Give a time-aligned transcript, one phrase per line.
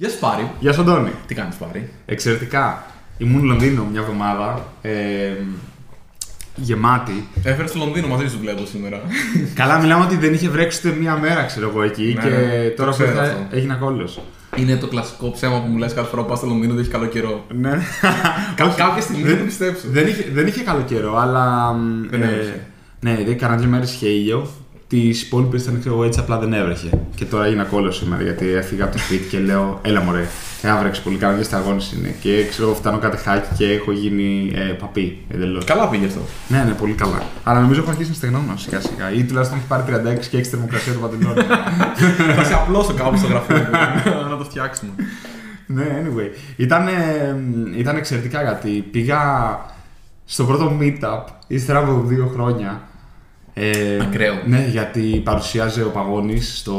[0.00, 0.50] Γεια σου Πάρη.
[0.60, 1.10] Γεια σου Αντώνη.
[1.26, 2.84] Τι κάνεις Πάρη; Εξαιρετικά.
[3.18, 4.66] Ήμουν Λονδίνο μια εβδομάδα.
[4.82, 4.92] Ε,
[6.56, 7.28] γεμάτη.
[7.42, 9.00] Έφερες στο Λονδίνο μαζί σου βλέπω σήμερα.
[9.54, 12.12] Καλά, μιλάμε ότι δεν είχε βρέξει ούτε μία μέρα, ξέρω εγώ εκεί.
[12.16, 13.56] Ναι, και ναι, τώρα το που ξέρω ήρθα αυτό.
[13.56, 14.08] έγινε κόλλο.
[14.56, 16.90] Είναι το κλασικό ψέμα που μου λες κάθε φορά που πας στο Λονδίνο ότι έχει
[16.90, 17.44] καλό καιρό.
[17.54, 17.70] Ναι.
[18.56, 19.82] Κα- Όχι, κάποια στιγμή δεν- θα το πιστέψω.
[19.88, 21.72] Δεν είχε, δεν είχε καλό καιρό, αλλά.
[21.72, 22.66] μ, Δεν έβρεχε.
[23.00, 24.48] Ναι, δεν έκανα δύο μέρε είχε ήλιο.
[24.88, 26.90] Τις υπόλοιπες ήταν ξέρω εγώ, έτσι απλά δεν έβρεχε.
[27.14, 30.26] Και τώρα έγινα κόλλο σήμερα γιατί έφυγα από το σπίτι και λέω: Έλα μωρέ,
[30.62, 32.14] έβρεξε πολύ καλά, δύο σταγόνε είναι.
[32.20, 35.64] Και ξέρω εγώ, φτάνω κάτι χάκι και έχω γίνει ε, παπί εντελώς.
[35.64, 36.20] Καλά πήγε αυτό.
[36.48, 37.22] Ναι, ναι, πολύ καλά.
[37.44, 39.12] Αλλά νομίζω έχω αρχίσει να στεγνώνω σιγά σιγά.
[39.12, 39.82] Ή τουλάχιστον έχει πάρει
[40.22, 41.42] 36 και έχει θερμοκρασία του παντελόνι.
[42.36, 44.92] θα σε απλώσω κάπου στο γραφείο μου να το φτιάξουμε.
[45.66, 46.36] ναι, anyway.
[46.56, 46.88] Ήταν,
[47.76, 49.20] ήταν εξαιρετικά γιατί πήγα
[50.24, 52.87] στο πρώτο meetup ύστερα από δύο χρόνια.
[53.60, 54.34] Ε, Ακραίο.
[54.46, 56.76] Ναι, γιατί παρουσιάζει ο Παγόνη στο,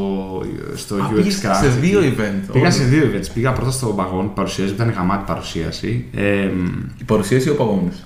[0.76, 1.58] στο Α, UX πήγες Craft.
[1.62, 2.50] σε δύο event.
[2.52, 2.74] Πήγα όντως.
[2.76, 3.28] σε δύο events.
[3.34, 6.06] Πήγα πρώτα στο Παγόνι που παρουσιάζει, ήταν γαμάτη παρουσίαση.
[6.16, 6.50] Ε,
[6.98, 8.06] Η παρουσίαση ή ο Παγώνης;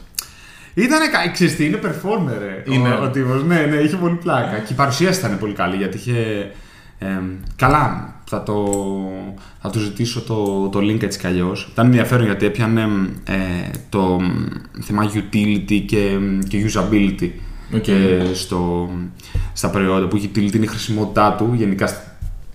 [0.73, 1.31] Ήταν κα...
[1.31, 2.33] ξέρεις τι, είναι performer.
[2.39, 2.89] ρε, Είναι.
[2.89, 3.43] Ο, ο τύπος.
[3.43, 4.57] Ναι, ναι, είχε πολύ πλάκα.
[4.57, 6.51] Και η παρουσίαση ήταν πολύ καλή γιατί είχε.
[6.99, 7.07] ε,
[7.55, 8.71] καλά, θα, το,
[9.61, 11.69] θα του ζητήσω το, το link έτσι κι αλλιώς.
[11.71, 12.81] Ήταν ενδιαφέρον γιατί έπιανε
[13.27, 13.35] ε,
[13.89, 14.21] το
[14.81, 16.17] θέμα utility και,
[16.47, 17.29] και usability
[17.75, 17.87] Οκ.
[17.87, 18.89] ε, στο,
[19.53, 20.07] στα προϊόντα.
[20.07, 21.99] Που η utility είναι η χρησιμότητά του γενικά στη,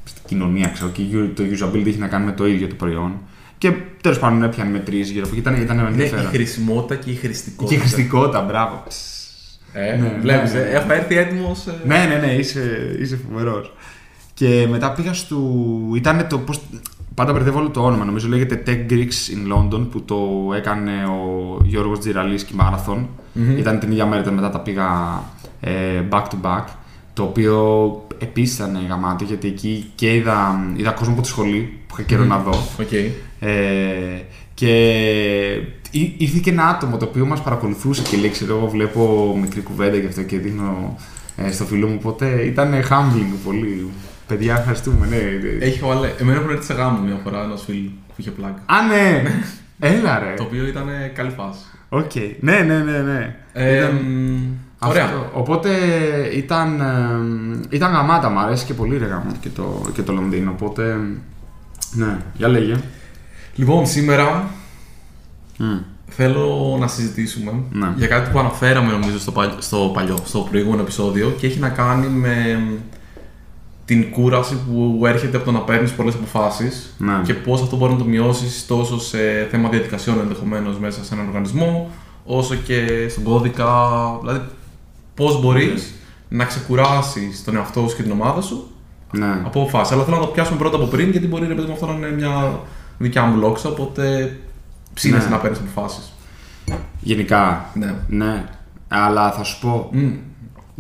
[0.05, 1.03] στην κοινωνία, ξέρω, και
[1.35, 3.13] το usability έχει να κάνει με το ίδιο το προϊόν.
[3.59, 5.41] Και τέλος πάντων έπιανε μετρήσεις γύρω από εκεί.
[5.41, 6.27] Ήταν, ήταν Ναι, η ενδιαφέρον.
[6.27, 7.75] χρησιμότητα και η Και χρηστικότητα.
[7.75, 8.83] η χρηστικότητα, μπράβο.
[9.73, 10.65] Ε, Ναι, βλέπεις, ναι, ναι.
[10.67, 11.67] ε, έχω έρθει έτοιμος.
[11.67, 13.73] ε, Ναι, ναι, ναι, είσαι, είσαι φοβερός.
[14.35, 15.37] Και μετά πήγα στο.
[15.97, 16.39] ήταν το.
[16.39, 16.61] Πώς...
[17.19, 18.05] Πάντα μπερδεύω όλο το όνομα.
[18.05, 18.97] Νομίζω λέγεται Tech Greeks
[19.35, 20.19] in London που το
[20.57, 22.97] έκανε ο Γιώργος Τζιραλίσκι Marathon.
[23.33, 23.59] Μμμ.
[23.59, 24.89] Ήταν την ίδια μέρα, ήταν μετά τα πήγα
[25.61, 26.65] ε, back to back.
[27.13, 27.57] Το οποίο
[28.19, 32.25] επίσης ήταν γαμάτο γιατί εκεί και είδα, είδα κόσμο από τη σχολή που είχα καιρό
[32.25, 32.55] να δω.
[32.81, 32.93] Οκ.
[33.41, 33.49] Ε,
[34.55, 34.73] και
[35.91, 39.61] ή- ήρθε και ένα άτομο το οποίο μας παρακολουθούσε και λέει, ξέρω εγώ βλέπω μικρή
[39.61, 40.97] κουβέντα γι' αυτό και δίνω
[41.37, 43.89] ε, στο φίλο μου, οπότε ήταν humbling πολύ.
[44.29, 45.17] Παιδιά, ευχαριστούμε, ναι.
[45.65, 46.09] Έχει χαβαλέ.
[46.21, 48.63] Εμένα πρέπει να έρθει σε γάμο μια φορά ένας φίλος που είχε πλάκα.
[48.67, 49.23] Α, ναι!
[49.79, 50.35] Έλα ρε!
[50.37, 51.61] Το οποίο ήταν ε, καλή φάση.
[51.89, 52.11] Οκ.
[52.41, 53.37] Ναι, ναι, ναι, ναι.
[53.53, 54.39] Ε, Ήταν μ,
[54.79, 54.91] αυτό.
[54.95, 55.31] Ωραία.
[55.33, 55.69] Οπότε
[56.35, 60.51] ήταν, ε, ήταν γαμάτα, μου αρέσει και πολύ ρε γαμάτα και το, και το Λονδίνο,
[60.51, 60.97] οπότε
[61.93, 62.75] ναι, για λέγε.
[63.55, 64.49] Λοιπόν, σήμερα
[65.59, 65.77] Μμ.
[66.09, 67.93] θέλω να συζητήσουμε Ναι.
[67.97, 71.69] για κάτι που αναφέραμε νομίζω στο, παλι- στο παλιό, στο προηγούμενο επεισόδιο και έχει να
[71.69, 72.61] κάνει με
[73.89, 77.21] την κούραση που έρχεται από το να παίρνεις πολλές αποφάσεις Ναι.
[77.25, 79.19] και πώς αυτό μπορεί να το μειώσεις τόσο σε
[79.51, 81.91] θέμα διαδικασιών ενδεχομένως μέσα σε έναν οργανισμό,
[82.25, 83.67] όσο και στον κώδικα.
[84.21, 84.41] Δηλαδή,
[85.15, 85.95] πώς μπορείς
[86.29, 88.71] να ξεκουράσεις τον εαυτό σου και την ομάδα σου
[89.13, 89.27] ναι.
[89.45, 89.93] από αποφάσεις.
[89.93, 91.93] Αλλά θέλω να το πιάσουμε πρώτα από πριν, γιατί μπορεί ρε παιδί μου αυτό να
[91.93, 92.61] είναι μια
[92.99, 93.69] δικιά μου λόξα.
[93.69, 94.37] Οπότε
[94.95, 95.35] ψήνεσαι Ναι.
[95.35, 96.13] να παίρνεις αποφάσεις.
[97.01, 97.95] Γενικά, Ναι.
[98.09, 98.45] ναι.
[98.89, 100.11] Αλλά θα σου πω, Μμ.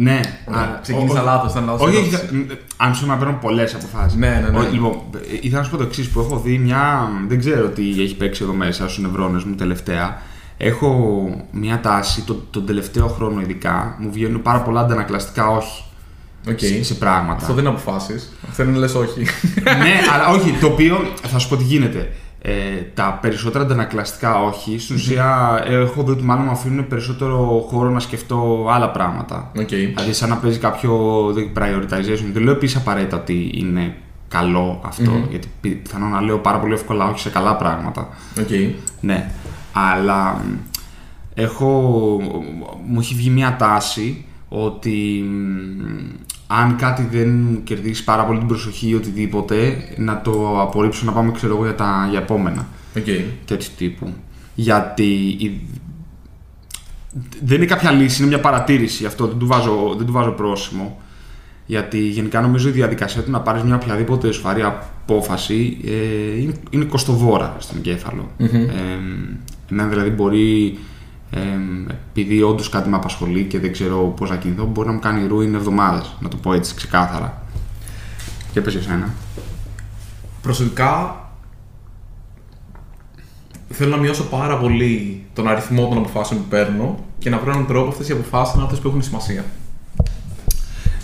[0.00, 0.20] Ναι.
[0.48, 2.14] Ωραία, ξεκίνησα ο- λάθος, ήταν λάθος Όχι, ερώτηση.
[2.24, 4.18] όχι, μ, αν σου να παίρνω πολλές αποφάσεις.
[4.18, 4.68] Ναι, ναι, ναι.
[4.68, 7.08] Λοιπόν, ε, ήθελα να σου πω το εξής που έχω δει μια.
[7.28, 10.22] Δεν ξέρω τι έχει παίξει εδώ μέσα στους νευρώνες μου τελευταία.
[10.56, 15.82] Έχω μια τάση, το, τον τελευταίο χρόνο ειδικά, μου βγαίνουν πάρα πολλά αντανακλαστικά όχι
[16.48, 16.58] Οκ.
[16.58, 17.40] σε, σε πράγματα.
[17.40, 18.32] Αυτό δεν είναι αποφάσεις.
[18.48, 19.20] Αυτό είναι λες όχι.
[19.64, 22.12] ναι, αλλά όχι, το οποίο θα σου πω τι γίνεται.
[22.42, 22.52] Ε,
[22.94, 24.78] τα περισσότερα αντανακλαστικά όχι.
[24.78, 29.50] Στην ουσία έχω δει ότι μάλλον μου αφήνουν περισσότερο χώρο να σκεφτώ άλλα πράγματα.
[29.58, 29.68] Οκ.
[29.68, 31.24] Δηλαδή, σαν να παίζει κάποιο
[31.56, 32.30] prioritization.
[32.32, 33.96] Δεν λέω επίσης απαραίτητα ότι είναι
[34.28, 38.08] καλό αυτό, γιατί πι- πιθανόν να λέω πάρα πολύ εύκολα όχι σε καλά πράγματα.
[38.40, 38.48] Οκ.
[39.00, 39.30] Ναι.
[39.72, 40.54] Αλλά μ,
[41.34, 41.66] έχω,
[42.86, 46.14] μου έχει βγει μια τάση ότι μ,
[46.50, 51.12] αν κάτι δεν μου κερδίσει πάρα πολύ την προσοχή ή οτιδήποτε, να το απορρίψω να
[51.12, 52.66] πάμε ξέρω εγώ για τα για επόμενα
[52.96, 53.04] Οκ.
[53.44, 54.12] τέτοιου τύπου.
[54.54, 55.04] Γιατί
[55.38, 55.60] η-
[57.44, 60.98] δεν είναι κάποια λύση, είναι μια παρατήρηση αυτό, δεν του βάζω, δεν του βάζω πρόσημο.
[61.66, 66.84] Γιατί γενικά νομίζω η διαδικασία του να πάρεις μια οποιαδήποτε σοβαρή απόφαση ε, είναι, είναι
[66.84, 68.30] κοστοβόρα στον εγκέφαλο.
[68.38, 68.46] Ε,
[69.70, 70.78] εμένα δηλαδή μπορεί,
[71.30, 71.40] ε,
[72.10, 75.26] επειδή όντως κάτι με απασχολεί και δεν ξέρω πώς να κινηθώ, μπορεί να μου κάνει
[75.26, 77.42] ρούιν εβδομάδες, να το πω έτσι ξεκάθαρα.
[78.52, 79.14] Και πες εσένα.
[80.42, 81.16] Προσωπικά
[83.68, 87.66] θέλω να μειώσω πάρα πολύ τον αριθμό των αποφάσεων που παίρνω και να βρω έναν
[87.66, 89.44] τρόπο αυτές οι αποφάσεις να είναι αυτές που έχουν σημασία.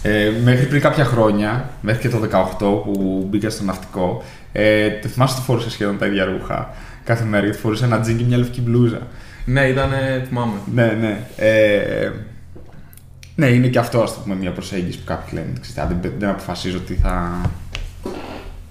[0.03, 2.20] Ε, μέχρι πριν κάποια χρόνια, μέχρι και το
[2.59, 4.23] 18 που μπήκα στο ναυτικό,
[4.53, 6.70] ε, το θυμάσαι ότι φορούσα σχεδόν τα ίδια ρούχα
[7.05, 9.06] κάθε μέρα γιατί φορούσα ένα τζιν και μια λευκή μπλούζα.
[9.44, 9.91] Ναι, ήταν.
[10.26, 10.52] θυμάμαι.
[10.75, 11.26] Ναι, ναι.
[11.37, 12.11] Ε,
[13.35, 15.52] ναι, είναι και αυτό ας το πούμε μια προσέγγιση που κάποιοι λένε.
[15.61, 17.41] Ξέρετε, αν δεν, δεν αποφασίζω τι θα,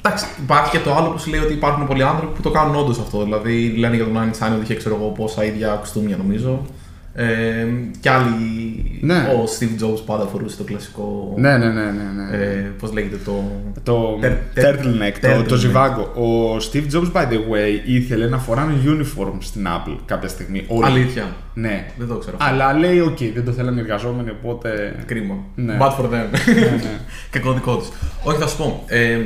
[0.05, 2.75] Εντάξει, υπάρχει και το άλλο που σου λέει ότι υπάρχουν πολλοί άνθρωποι που το κάνουν
[2.75, 3.23] όντως αυτό.
[3.23, 6.65] Δηλαδή λένε για τον Einstein ότι είχε ξέρω εγώ πόσα ίδια κουστούμια νομίζω.
[7.15, 7.65] Ε,
[7.99, 8.97] και άλλοι.
[9.01, 9.15] Ναι.
[9.17, 11.33] Ο Steve Jobs πάντα φορούσε το κλασικό.
[11.37, 11.81] Ναι, ναι, ναι.
[11.83, 12.37] ναι, ναι.
[12.37, 13.51] Ε, Πώς λέγεται το.
[13.83, 15.45] Το Τερ- τερ- turtleneck, το, turtleneck.
[15.47, 16.01] το ζιβάγκο.
[16.01, 20.63] Ο Steve Jobs, by the way, ήθελε να φοράνε uniform στην Apple κάποια στιγμή.
[20.67, 20.85] Όλοι.
[20.85, 21.35] Αλήθεια.
[21.53, 21.85] Ναι.
[21.97, 22.37] Δεν το ξέρω.
[22.39, 24.95] Αλλά λέει, οκ, δεν το θέλανε οι εργαζόμενοι, οπότε.
[25.05, 25.35] Κρίμα.
[25.55, 25.77] Ναι.
[25.81, 26.09] Bad for them.
[26.11, 26.99] ναι, ναι.
[27.29, 27.87] Κακό δικό τους.
[28.23, 28.83] Όχι, θα σου πω.
[28.87, 29.19] Ε,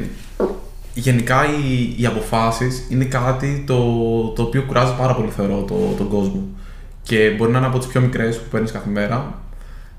[0.93, 3.75] γενικά οι, οι αποφάσεις είναι κάτι το,
[4.35, 6.43] το οποίο κουράζει πάρα πολύ, θεωρώ, το, τον κόσμο.
[7.07, 9.39] Και μπορεί να είναι από τις πιο μικρές που παίρνεις κάθε μέρα.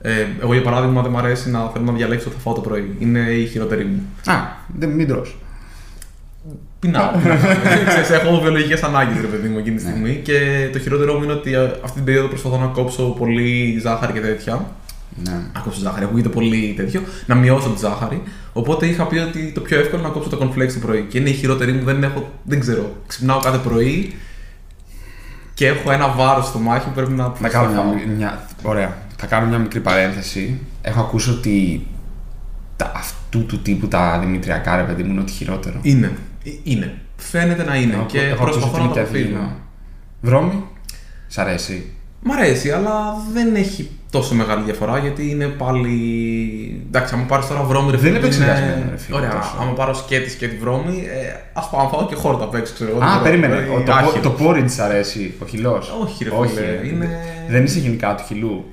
[0.00, 2.60] Ε, εγώ, για παράδειγμα, δεν μου αρέσει να θέλω να διαλέξω τι θα φάω το
[2.60, 2.96] πρωί.
[2.98, 4.02] Είναι η χειρότερη μου.
[4.32, 4.34] Α,
[4.78, 5.38] δεν, μην τρως.
[6.78, 7.10] Πεινάω.
[7.22, 7.84] τι να κάνω.
[7.88, 9.90] Ξέρεις, έχω βιολογικές ανάγκες, ρε παιδί μου, εκείνη τη Ναι.
[9.90, 10.20] στιγμή.
[10.24, 14.12] Και το χειρότερό μου είναι ότι ε, αυτή την περίοδο προσπαθώ να κόψω πολύ ζάχαρη
[14.12, 14.66] και τέτοια.
[15.24, 15.32] Ναι.
[15.54, 17.00] Να κόψω ζάχαρη, ακούγεται πολύ τέτοιο.
[17.26, 18.22] Να μειώσω τη ζάχαρη.
[18.52, 21.06] Οπότε είχα πει ότι το πιο εύκολο είναι να κόψω το cornflakes το πρωί.
[21.08, 22.92] Και είναι η χειρότερη μου, δεν έχω, δεν ξέρω.
[23.06, 24.14] Ξυπνάω κάθε πρωί
[25.58, 27.84] και έχω ένα βάρος στο μάχη που πρέπει να Να κάνω φάω.
[27.84, 28.96] μια, μια, ωραία.
[29.16, 30.60] Θα κάνω μια μικρή παρένθεση.
[30.82, 31.86] Έχω ακούσει ότι
[32.76, 35.78] τα, αυτού του τύπου τα δημητριακά, ρε παιδί μου, είναι ότι χειρότερο.
[35.82, 36.12] Είναι.
[36.44, 36.98] Ε, Είναι.
[37.16, 37.94] Φαίνεται να είναι.
[37.94, 39.36] Έχω- και έχω ακούσει προσπαθώ ότι να το είναι και αποφύγω.
[39.38, 39.56] αδύνατο.
[40.20, 40.64] Βρώμη,
[41.26, 41.92] σ' αρέσει.
[42.22, 45.96] Μ' αρέσει, αλλά δεν έχει τόσο μεγάλη διαφορά γιατί είναι πάλι.
[46.86, 49.56] Εντάξει, άμα πάρεις τώρα βρώμη, ρε Δεν φίλε, είναι είναι- επεξεργασμένο, ρε φίλε, Ωραία, τόσο.
[49.60, 52.72] άμα πάρω σκέτη και τη βρώμη, ε, ας πάω να φάω και χόρτα απ' έξω,
[52.74, 53.00] ξέρω εγώ.
[53.04, 53.54] Α, Δεν περίμενε.
[53.56, 54.20] ξέρω, Ο, ε, το, άχυρο.
[54.20, 57.18] το porridge σ' αρέσει, ο χυλός; Όχι, ρε Όχι, φίλε, ε, είναι-
[57.48, 58.64] Δεν είσαι γενικά του χυλού;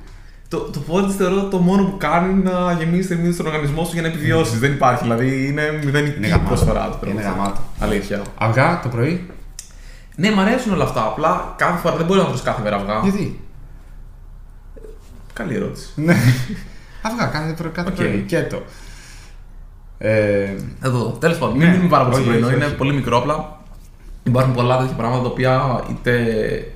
[0.49, 4.01] Το, το porridge θεωρώ το μόνο που κάνει να γεμίσει θερμίδε στον οργανισμό σου για
[4.01, 4.59] να επιβιώσεις.
[4.59, 6.47] Δεν υπάρχει, δηλαδή είναι μηδενική Είναι γαμάτο.
[6.47, 7.09] προσφορά του.
[7.09, 7.43] Είναι πράγματος.
[7.43, 7.61] γαμάτο.
[7.79, 8.21] Αλήθεια.
[8.37, 9.25] Αυγά το πρωί;
[10.15, 11.01] Ναι, μ' αρέσουν όλα αυτά.
[11.01, 12.99] Απλά κάθε φορά δεν μπορεί να τρως κάθε μέρα αυγά.
[13.03, 13.39] Γιατί;
[15.35, 15.87] Καλή ερώτηση.
[15.95, 16.15] Ναι.
[17.01, 17.95] Αυγά κάθε, πρωί- κάθε Οκ.
[17.95, 18.23] πρωί.
[18.27, 18.61] Και το.
[19.97, 20.49] Ε,
[20.83, 21.63] Εδώ, τέλος πάντων, Ναι.
[21.63, 22.47] μην μείνουμε πάρα πολύ στο Όχι, πρωινό.
[22.47, 22.75] όχι, Είναι όχι.
[22.75, 23.59] πολύ μικρό απλά.
[24.23, 26.13] Υπάρχουν πολλά τέτοια πράγματα τα οποία είτε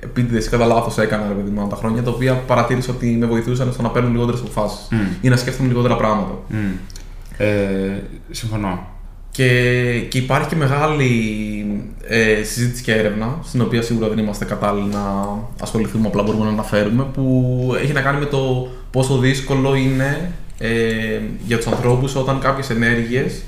[0.02, 3.26] επίτηδες ή κατά λάθος έκανα ρε παιδί μου τα χρόνια, τα οποία παρατήρησα ότι με
[3.26, 4.96] βοηθούσαν στο να παίρνω λιγότερες αποφάσεις Μμ.
[5.20, 6.32] ή να σκέφτομαι λιγότερα πράγματα.
[6.48, 6.54] μ.
[7.36, 8.86] ε, συμφωνώ.
[9.40, 11.10] Και, και υπάρχει και μεγάλη
[12.08, 15.26] ε, συζήτηση και έρευνα, στην οποία σίγουρα δεν είμαστε κατάλληλοι να
[15.60, 20.70] ασχοληθούμε, απλά μπορούμε να αναφέρουμε, που έχει να κάνει με το πόσο δύσκολο είναι ε,
[21.46, 23.42] για τους ανθρώπους όταν κάποιες ενέργειες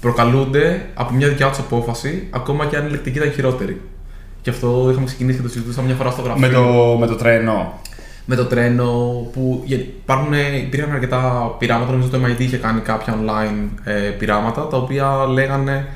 [0.00, 3.80] προκαλούνται από μια δικιά τους απόφαση, ακόμα και αν η λεκτική ήταν χειρότερη.
[4.42, 6.48] Και αυτό είχαμε ξεκινήσει και το συζητούσαμε μια φορά στο γραφείο.
[6.48, 7.80] Με το, με το τρένο.
[8.30, 8.86] Με το τρένο
[9.32, 10.32] που γιατί υπάρχουν,
[10.66, 15.86] υπήρχαν αρκετά πειράματα, νομίζω το MIT είχε κάνει κάποια online ε, πειράματα τα οποία λέγανε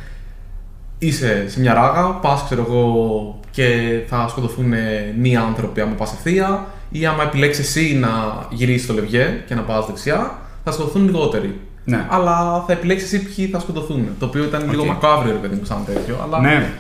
[0.99, 4.75] είσαι σε μια ράγα, πας ξέρω εγώ και θα σκοτωθούν
[5.19, 8.09] μία άνθρωποι άμα πας ευθεία ή άμα επιλέξεις εσύ να
[8.51, 11.61] γυρίσεις το λεβιέ και να πας δεξιά θα σκοτωθούν λιγότεροι.
[11.85, 12.07] Ναι.
[12.09, 14.09] Αλλά θα επιλέξεις εσύ ποιοι θα σκοτωθούν.
[14.19, 14.89] Το οποίο ήταν λίγο Οκ.
[14.89, 16.17] μακάβριο ρε παιδί μου σαν τέτοιο.
[16.23, 16.41] Αλλά...
[16.41, 16.73] Ναι.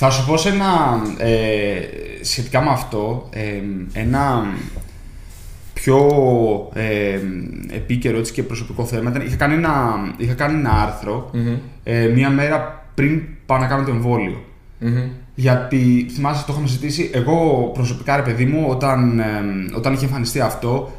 [0.00, 1.00] Θα σου πω σε ένα.
[1.18, 1.80] Ε,
[2.20, 3.60] σχετικά με αυτό, ε,
[3.92, 4.46] ένα
[5.72, 6.06] πιο
[6.74, 7.18] ε,
[7.70, 9.26] επίκαιρο έτσι και προσωπικό θέμα ήταν.
[9.26, 11.56] Είχα κάνει ένα, είχα κάνει ένα άρθρο Μμμ.
[11.82, 14.44] ε, μία μέρα πριν πάω να κάνω το εμβόλιο.
[14.78, 15.08] Μμμ.
[15.34, 17.10] Γιατί θυμάσαι, το είχαμε συζητήσει.
[17.14, 19.24] Εγώ προσωπικά, ρε παιδί μου, όταν, ε,
[19.76, 20.92] όταν είχε εμφανιστεί αυτό,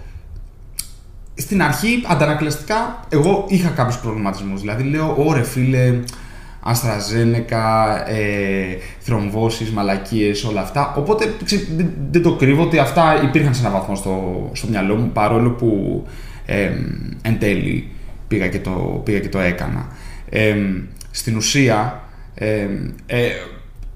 [1.34, 4.62] στην αρχή αντανακλαστικά εγώ είχα κάποιους προβληματισμούς.
[4.62, 6.00] Δηλαδή λέω, ωρε φίλε,
[6.70, 10.94] Αστραζένεκα, ε, θρομβώσεις, μαλακίες, όλα αυτά.
[10.98, 14.96] Οπότε ξε- δεν, δεν το κρύβω ότι αυτά υπήρχαν σε έναν βαθμό στο, στο μυαλό
[14.96, 16.04] μου, παρόλο που
[16.46, 16.70] ε,
[17.22, 17.88] εν τέλει
[18.28, 19.88] πήγα και το, πήγα και το έκανα.
[20.30, 20.56] Ε,
[21.12, 22.04] στην ουσία,
[22.36, 22.68] ε,
[23.06, 23.28] ε,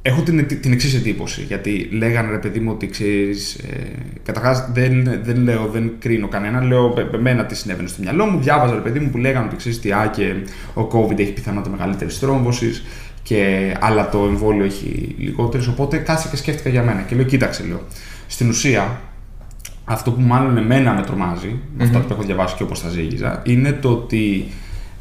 [0.05, 1.41] έχω την, την εξής εντύπωση.
[1.41, 3.55] Γιατί λέγανε ρε παιδί μου ότι ξέρεις.
[3.55, 3.91] Ε,
[4.23, 6.63] Καταρχάς δεν, δεν λέω, δεν κρίνω κανένα.
[6.63, 8.39] Λέω με εμένα τι συνέβαινε στο μυαλό μου.
[8.39, 10.33] Διάβαζα ρε παιδί μου που λέγανε ότι ξέρεις τι, α, και
[10.73, 12.71] ο COVID έχει πιθανότητα μεγαλύτερης τρόμβωση.
[13.23, 15.67] Και, αλλά το εμβόλιο έχει λιγότερες.
[15.67, 17.01] Οπότε κάθισα και σκέφτηκα για μένα.
[17.01, 17.81] Και λέω, κοίταξε, λέω.
[18.27, 19.01] Στην ουσία,
[19.85, 23.41] αυτό που μάλλον εμένα με τρομάζει, με αυτό που έχω διαβάσει και όπως τα ζήγιζα,
[23.45, 24.45] είναι το ότι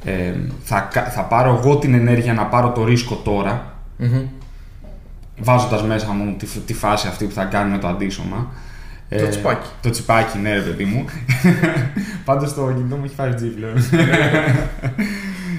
[0.05, 0.33] ε,
[0.63, 4.21] θα, κα- θα πάρω εγώ την ενέργεια να πάρω το ρίσκο τώρα, Μμμ.
[5.39, 8.53] Βάζοντας μέσα μου τη, τη φάση αυτή που θα κάνει με το αντίσωμα.
[9.19, 9.69] Το τσιπάκι.
[9.83, 11.05] Το τσιπάκι, ναι, ρε παιδί μου.
[12.25, 13.77] Πάντως το κινητό μου έχει 5G πλέον.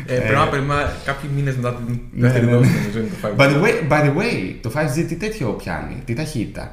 [0.06, 2.77] Ε, πρέπει να περιμένουμε κάποιοι μήνες μετά την Ναι, δεύτερη ναι, δόση ναι.
[2.77, 3.39] νομίζω είναι το 5G.
[3.39, 6.72] by, the way, by the way, το 5G τι τέτοιο πιάνει, τι ταχύτητα;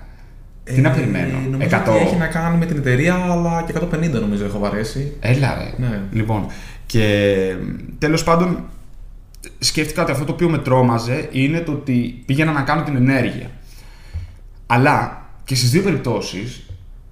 [0.64, 1.80] τι να περιμένω, Ε, Νομίζω 100.
[1.88, 3.72] ότι έχει να κάνει με την εταιρεία, αλλά και
[4.16, 5.12] 150 νομίζω έχω βαρέσει.
[5.20, 5.86] Έλα ρε.
[5.86, 6.00] Ναι.
[6.12, 6.46] Λοιπόν,
[6.86, 7.04] και
[7.98, 8.64] τέλος πάντων
[9.58, 13.50] σκέφτηκα ότι αυτό το οποίο με τρόμαζε είναι το ότι πήγαινα να κάνω την ενέργεια.
[14.66, 16.62] Αλλά και στις δύο περιπτώσεις,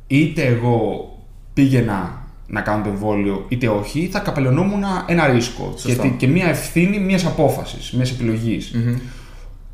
[0.07, 1.09] είτε εγώ
[1.53, 6.03] πήγαινα να κάνω το εμβόλιο είτε όχι, θα καπελωνόμουν ένα ρίσκο Σωστά.
[6.03, 8.75] και, και μια ευθύνη μιας απόφασης, μιας επιλογής.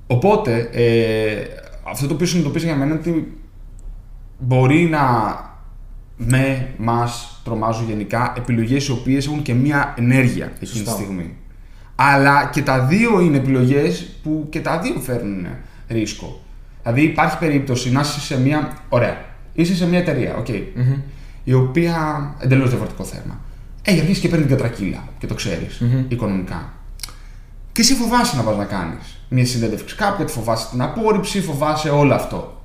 [0.06, 1.46] Οπότε, ε,
[1.84, 3.38] αυτό το οποίο συνειδητοποίησα για μένα είναι ότι
[4.38, 5.02] μπορεί να
[6.16, 10.90] με, μας τρομάζουν γενικά επιλογές οι οποίες έχουν και μια ενέργεια εκείνη τη Σωστά.
[10.90, 11.36] στιγμή.
[11.96, 15.46] Αλλά και τα δύο είναι επιλογές που και τα δύο φέρνουν
[15.88, 16.40] ρίσκο.
[16.82, 18.72] Δηλαδή υπάρχει περίπτωση να είσαι σε μια.
[18.88, 19.16] Ωραία.
[19.52, 20.48] Είσαι σε μια εταιρεία, οκ.
[21.44, 22.34] Η οποία.
[22.38, 23.40] εντελώς διαφορετικό θέμα.
[23.82, 26.72] Έχει αρχίσει και παίρνει την κατρακύλα και το ξέρεις οικονομικά.
[27.72, 31.88] Και εσύ φοβάσαι να πας να κάνεις; Μια συνέντευξη κάπου, γιατί φοβάσαι την απόρριψη, φοβάσαι
[31.88, 32.62] όλο αυτό.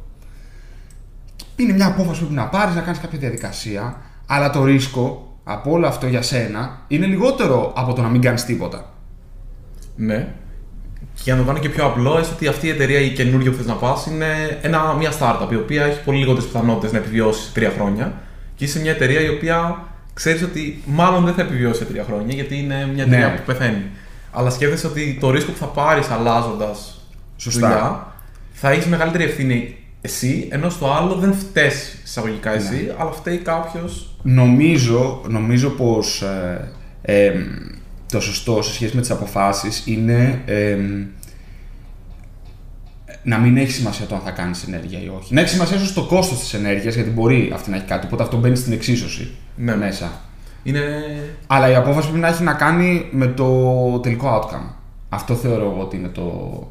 [1.56, 5.72] Είναι μια απόφαση που πρέπει να πάρεις, να κάνεις κάποια διαδικασία, αλλά το ρίσκο από
[5.72, 8.94] όλο αυτό για σένα είναι λιγότερο από το να μην κάνεις τίποτα.
[10.00, 10.28] Ναι.
[11.14, 13.52] Και για να το κάνω και πιο απλό, έστω ότι αυτή η εταιρεία, η καινούργια
[13.52, 14.26] που θες να πας, είναι
[14.62, 18.14] ένα, μια startup η οποία έχει πολύ λιγότερε πιθανότητες να επιβιώσει σε τρία χρόνια.
[18.56, 22.34] Και είσαι μια εταιρεία η οποία ξέρεις ότι μάλλον δεν θα επιβιώσει σε τρία χρόνια,
[22.36, 23.36] γιατί είναι μια εταιρεία Ναι.
[23.36, 23.84] που πεθαίνει.
[24.32, 27.02] Αλλά σκέφτεσαι ότι το ρίσκο που θα πάρεις αλλάζοντας
[27.38, 27.68] Σωστά.
[27.68, 28.08] δουλειά
[28.52, 31.72] θα έχεις μεγαλύτερη ευθύνη εσύ, ενώ στο άλλο δεν φταίει
[32.04, 32.96] εισαγωγικά εσύ, Ναι.
[32.98, 34.16] αλλά φταίει κάποιος.
[34.22, 37.32] Νομίζω, νομίζω πως ε, ε,
[38.12, 40.78] το σωστό σε σχέση με τις αποφάσεις είναι ε,
[43.24, 45.34] να μην έχει σημασία το αν θα κάνεις ενέργεια ή όχι.
[45.34, 48.24] Να έχει σημασία ίσως το κόστος της ενέργειας, γιατί μπορεί αυτή να έχει κάτι, οπότε
[48.24, 49.76] αυτό μπαίνει στην εξίσωση Ναι.
[49.76, 50.12] μέσα.
[50.64, 50.82] Είναι.
[51.48, 54.74] Αλλά η απόφαση πρέπει να έχει να κάνει με το τελικό outcome.
[55.10, 56.68] Αυτό θεωρώ εγώ ότι είναι το,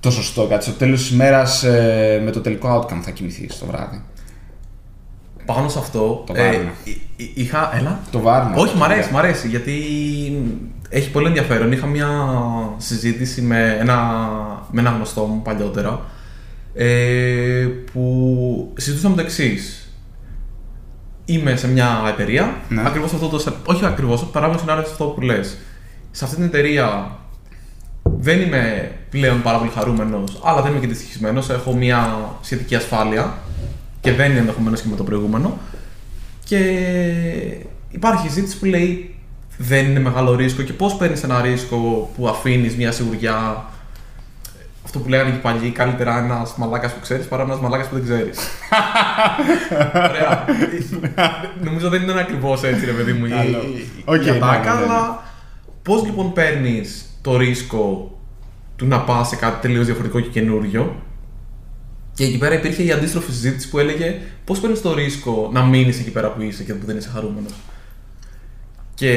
[0.00, 0.46] το σωστό.
[0.46, 4.02] Κάτι στο τέλος της ημέρας ε, με το τελικό outcome θα κοιμηθείς το βράδυ.
[5.46, 6.22] Πάνω σε αυτό.
[6.26, 6.72] Το βάρνα.
[6.84, 7.76] εί- εί- είχα.
[7.76, 8.00] Έλα.
[8.10, 8.54] Το βάρνα.
[8.56, 9.72] Όχι, μ' αρέσει, μ' αρέσει, γιατί
[10.88, 11.72] έχει πολύ ενδιαφέρον.
[11.72, 12.08] Είχα μια
[12.76, 14.28] συζήτηση με ένα,
[14.70, 16.00] με ένα γνωστό μου παλιότερα,
[16.74, 19.78] ε, που συζητούσαμε το εξής.
[21.24, 22.82] Είμαι σε μια εταιρεία, Ναι.
[22.86, 25.56] ακριβώς αυτό το, σε- όχι ακριβώς, το παράγω σενάριο σε αυτό που λες.
[26.10, 27.16] Σε αυτή την εταιρεία
[28.02, 33.34] δεν είμαι πλέον πάρα πολύ χαρούμενος, αλλά δεν είμαι και δυστυχισμένος, έχω μια σχετική ασφάλεια
[34.04, 35.58] και δεν είναι ενδεχομένως και με το προηγούμενο.
[36.44, 36.58] Και
[37.90, 39.14] υπάρχει συζήτηση που λέει
[39.58, 43.64] δεν είναι μεγάλο ρίσκο και πώς παίρνεις ένα ρίσκο που αφήνεις μια σιγουριά.
[44.84, 47.94] Αυτό που λέγανε και οι παλιοί, καλύτερα ένας μαλάκας που ξέρεις παρά ένας μαλάκας που
[47.94, 48.38] δεν ξέρεις.
[50.08, 50.44] Ωραία.
[51.64, 53.58] Νομίζω δεν είναι ακριβώς έτσι, ρε παιδί μου, η, Καλό.
[53.58, 54.92] η- Οκ, η ναι, ατάκα, ναι, ναι, ναι.
[54.92, 55.22] αλλά
[55.82, 58.18] πώς λοιπόν παίρνεις το ρίσκο
[58.76, 61.02] του να πας σε κάτι τελείως διαφορετικό και καινούριο;
[62.14, 66.00] Και εκεί πέρα υπήρχε η αντίστροφη συζήτηση που έλεγε πώς παίρνεις το ρίσκο να μείνεις
[66.00, 67.52] εκεί πέρα που είσαι και που δεν είσαι χαρούμενος.
[68.94, 69.10] Και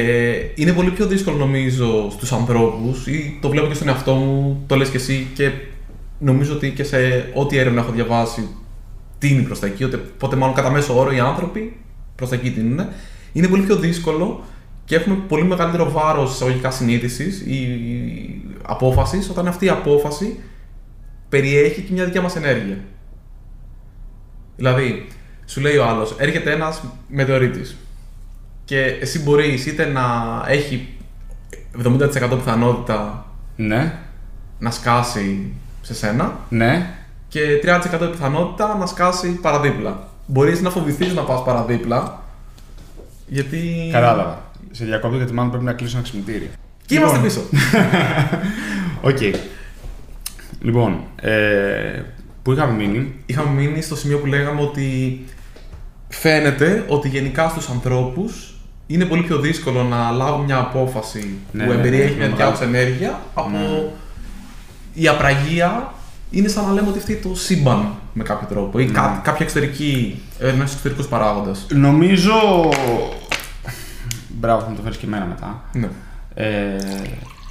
[0.54, 4.76] είναι πολύ πιο δύσκολο νομίζω στους ανθρώπους ή το βλέπω και στον εαυτό μου, το
[4.76, 5.50] λες και εσύ και
[6.18, 8.48] νομίζω ότι και σε ό,τι έρευνα έχω διαβάσει
[9.18, 11.76] τίνει προς τα εκεί, ότι πότε μάλλον κατά μέσο όρο οι άνθρωποι
[12.14, 12.86] προς τα εκεί τίνουν.
[13.32, 14.44] Είναι πολύ πιο δύσκολο
[14.84, 17.58] και έχουμε πολύ μεγαλύτερο βάρος εισαγωγικά συνείδησης ή
[18.62, 20.38] απόφασης όταν αυτή η απόφαση
[21.28, 22.78] περιέχει και μια δικιά μας ενέργεια.
[24.56, 25.08] Δηλαδή,
[25.46, 27.76] σου λέει ο άλλος, έρχεται ένας μετεωρίτης
[28.64, 30.02] και εσύ μπορείς είτε να
[30.46, 30.88] έχει
[31.84, 33.98] 70% πιθανότητα Ναι,
[34.58, 36.94] να σκάσει σε σένα ναι.
[37.28, 40.08] και 30% πιθανότητα να σκάσει παραδίπλα.
[40.26, 42.22] Μπορείς να φοβηθείς να πας παραδίπλα
[43.26, 43.88] γιατί...
[43.92, 44.42] Κατάλαβα.
[44.70, 46.50] Σε διακόπτω γιατί μάλλον πρέπει να κλείσω ένα ξυπνητήρι.
[46.86, 47.40] Και είμαστε πίσω.
[49.10, 49.18] Οκ.
[50.60, 52.02] Λοιπόν, ε,
[52.42, 55.20] πού είχαμε μείνει; Είχαμε μείνει στο σημείο που λέγαμε ότι
[56.08, 58.52] φαίνεται ότι γενικά στους ανθρώπους
[58.86, 62.30] είναι πολύ πιο δύσκολο να λάβουν μια απόφαση Ναι, που ναι, εμπεριέχει ναι, μια ναι,
[62.30, 62.76] δικιά τους μεγάλο.
[62.78, 63.82] ενέργεια από Ναι.
[64.94, 65.92] η απραγία
[66.30, 68.92] είναι σαν να λέμε ότι φταίει το σύμπαν με κάποιο τρόπο ή Ναι.
[68.92, 71.66] κά- κάποια εξωτερική, ένας εξωτερικός παράγοντας.
[71.70, 72.32] Νομίζω.
[74.28, 75.62] Μπράβο, θα μου το φέρεις και εμένα μετά.
[75.72, 75.88] Ναι.
[76.34, 76.76] Ε,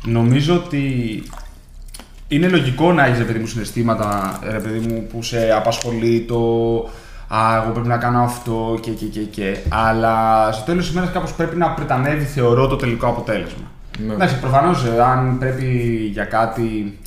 [0.03, 1.23] νομίζω ότι
[2.27, 6.39] είναι λογικό να έχεις ρε παιδί μου συναισθήματα ρε παιδί μου, που σε απασχολεί το
[7.27, 9.57] Α, εγώ πρέπει να κάνω αυτό και και και και.
[9.69, 13.71] Αλλά στο τέλος της ημέρας κάπως πρέπει να πρετανεύει, θεωρώ, το τελικό αποτέλεσμα.
[14.07, 14.13] Ναι.
[14.13, 15.65] Εντάξει, προφανώς αν πρέπει
[16.11, 16.99] για κάτι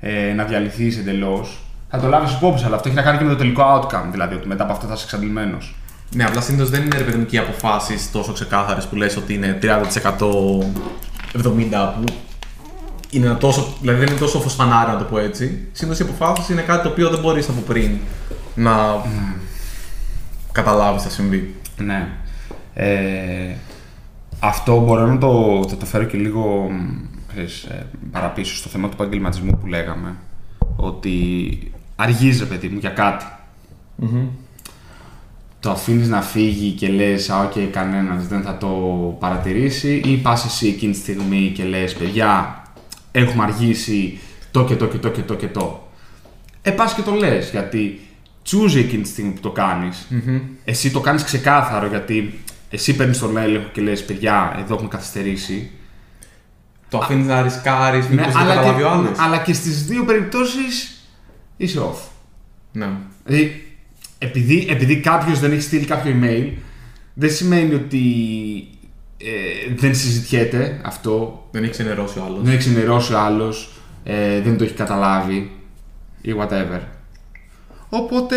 [0.00, 3.30] ε, να διαλυθείς εντελώς, θα το λάβεις υπόψη, αλλά αυτό έχει να κάνει και με
[3.30, 4.08] το τελικό outcome.
[4.10, 5.74] Δηλαδή ότι μετά από αυτό θα είσαι εξαντλημένος.
[6.14, 9.16] Ναι, απλά συνήθως δεν είναι ρε παιδί μου και οι αποφάσεις τόσο ξεκάθαρες που λες
[9.16, 10.18] ότι είναι 30% 70%
[11.94, 12.04] που
[13.10, 15.68] είναι ένα τόσο, δηλαδή δεν είναι τόσο φωσφανάρι να το πω έτσι.
[15.72, 17.90] Συνήθως οι αποφάσει είναι κάτι το οποίο δεν μπορείς από πριν
[18.54, 19.02] να
[20.52, 21.54] καταλάβεις τι θα συμβεί.
[21.76, 22.08] Ναι.
[22.74, 23.54] Ε,
[24.40, 28.88] αυτό μπορώ να το, θα το φέρω και λίγο μ, ξέρεις, ε, παραπίσω στο θέμα
[28.88, 30.14] του επαγγελματισμού που λέγαμε.
[30.76, 33.24] Ότι αργήσει, παιδί μου, για κάτι.
[35.60, 38.68] το αφήνεις να φύγει και λες: Α, οκ, κανένας δεν θα το
[39.18, 42.59] παρατηρήσει, ή πας εσύ εκείνη τη στιγμή και λες: Παιδιά,
[43.12, 44.18] έχουμε αργήσει
[44.50, 45.88] το και το και το και το και το.
[46.62, 48.00] Ε, πας και το λες, γιατί
[48.42, 50.06] τσούζει εκείνη τη στιγμή που το κάνεις.
[50.64, 52.40] Εσύ το κάνεις ξεκάθαρο, γιατί
[52.70, 55.70] εσύ παίρνεις τον έλεγχο και λες: Παιδιά, εδώ έχουμε καθυστερήσει.
[56.88, 59.18] Το αφήνεις να ρισκάρεις, μήπως Ναι, δεν αλλά, καταλάβει και, ο άλλος.
[59.18, 61.04] αλλά και στις δύο περιπτώσεις
[61.56, 61.98] είσαι off.
[62.72, 62.88] Ναι.
[63.24, 63.66] Δηλαδή,
[64.18, 66.52] επειδή, επειδή κάποιος δεν έχει στείλει κάποιο email,
[67.14, 68.02] δεν σημαίνει ότι
[69.22, 72.42] ε, δεν συζητιέται αυτό, Δεν έχει ξενερώσει ο άλλος.
[72.42, 73.70] δεν έχει ξενερώσει ο άλλος,
[74.04, 75.50] ε, δεν το έχει καταλάβει
[76.20, 76.80] ή whatever.
[77.88, 78.36] Οπότε,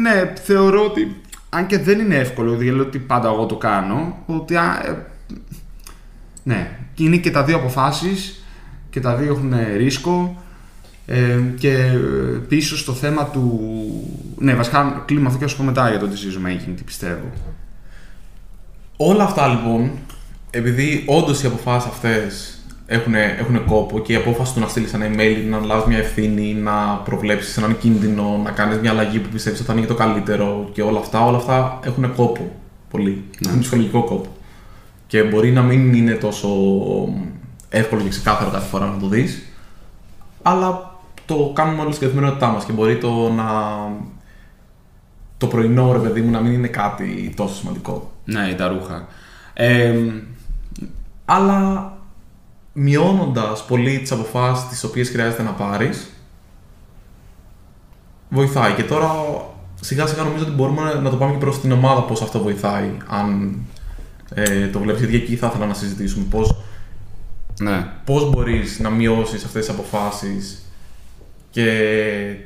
[0.00, 1.16] ναι, θεωρώ ότι
[1.48, 5.06] αν και δεν είναι εύκολο, δηλαδή ότι πάντα εγώ το κάνω, ότι α, ε,
[6.42, 8.44] ναι, είναι και τα δύο αποφάσεις
[8.90, 10.42] και τα δύο έχουν ρίσκο
[11.06, 11.96] ε, και ε,
[12.48, 13.60] πίσω στο θέμα του...
[14.38, 17.30] Ναι, βασικά κλείνουμε αυτό και θα σου πω μετά για το decision making, τι πιστεύω.
[18.96, 19.90] Όλα αυτά λοιπόν,
[20.50, 25.06] επειδή όντως οι αποφάσεις αυτές έχουν, έχουν κόπο και η απόφαση του να στείλεις ένα
[25.06, 26.72] email, να λάβεις μια ευθύνη, να
[27.04, 30.68] προβλέψεις έναν κίνδυνο, να κάνεις μια αλλαγή που πιστεύεις ότι θα είναι για το καλύτερο
[30.72, 32.50] και όλα αυτά, όλα αυτά έχουν κόπο.
[32.90, 33.24] Πολύ.
[33.46, 34.28] Έχουν ψυχολογικό κόπο.
[35.06, 36.48] Και μπορεί να μην είναι τόσο
[37.68, 39.42] εύκολο και ξεκάθαρο κάθε φορά να το δεις,
[40.42, 43.44] αλλά το κάνουμε όλοι στην καθημερινότητά μας και μπορεί το να.
[45.38, 48.13] Το πρωινό ρε παιδί μου να μην είναι κάτι τόσο σημαντικό.
[48.24, 49.06] Ναι, τα ρούχα.
[49.54, 49.94] Ε,
[51.24, 51.92] αλλά
[52.72, 56.10] μειώνοντας πολύ τις αποφάσεις τις οποίες χρειάζεται να πάρεις,
[58.28, 58.72] βοηθάει.
[58.72, 59.10] Και τώρα
[59.80, 62.96] σιγά σιγά νομίζω ότι μπορούμε να το πάμε και προς την ομάδα πώς αυτό βοηθάει,
[63.06, 63.56] αν
[64.34, 65.00] ε, το βλέπεις.
[65.00, 66.56] Γιατί εκεί θα ήθελα να συζητήσουμε πώς
[67.60, 67.86] ναι.
[68.04, 70.62] πώς μπορείς να μειώσεις αυτές τις αποφάσεις
[71.50, 72.36] και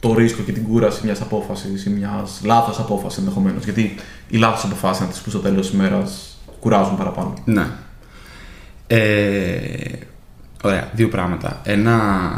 [0.00, 3.64] το ρίσκο και την κούραση μιας απόφασης ή μιας λάθος απόφασης ενδεχομένως.
[3.64, 3.94] Γιατί
[4.28, 7.34] οι λάθος αποφάσεις είναι αυτές που στο τέλος της ημέρας κουράζουν παραπάνω.
[7.44, 7.66] Ναι.
[8.86, 9.98] Ε,
[10.62, 11.60] ωραία, δύο πράγματα.
[11.64, 11.96] Ένα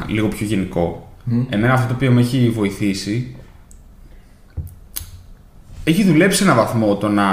[0.09, 1.13] λίγο πιο γενικό.
[1.49, 3.37] Εμένα αυτό το οποίο με έχει βοηθήσει
[5.89, 7.27] έχει δουλέψει σε έναν βαθμό το να,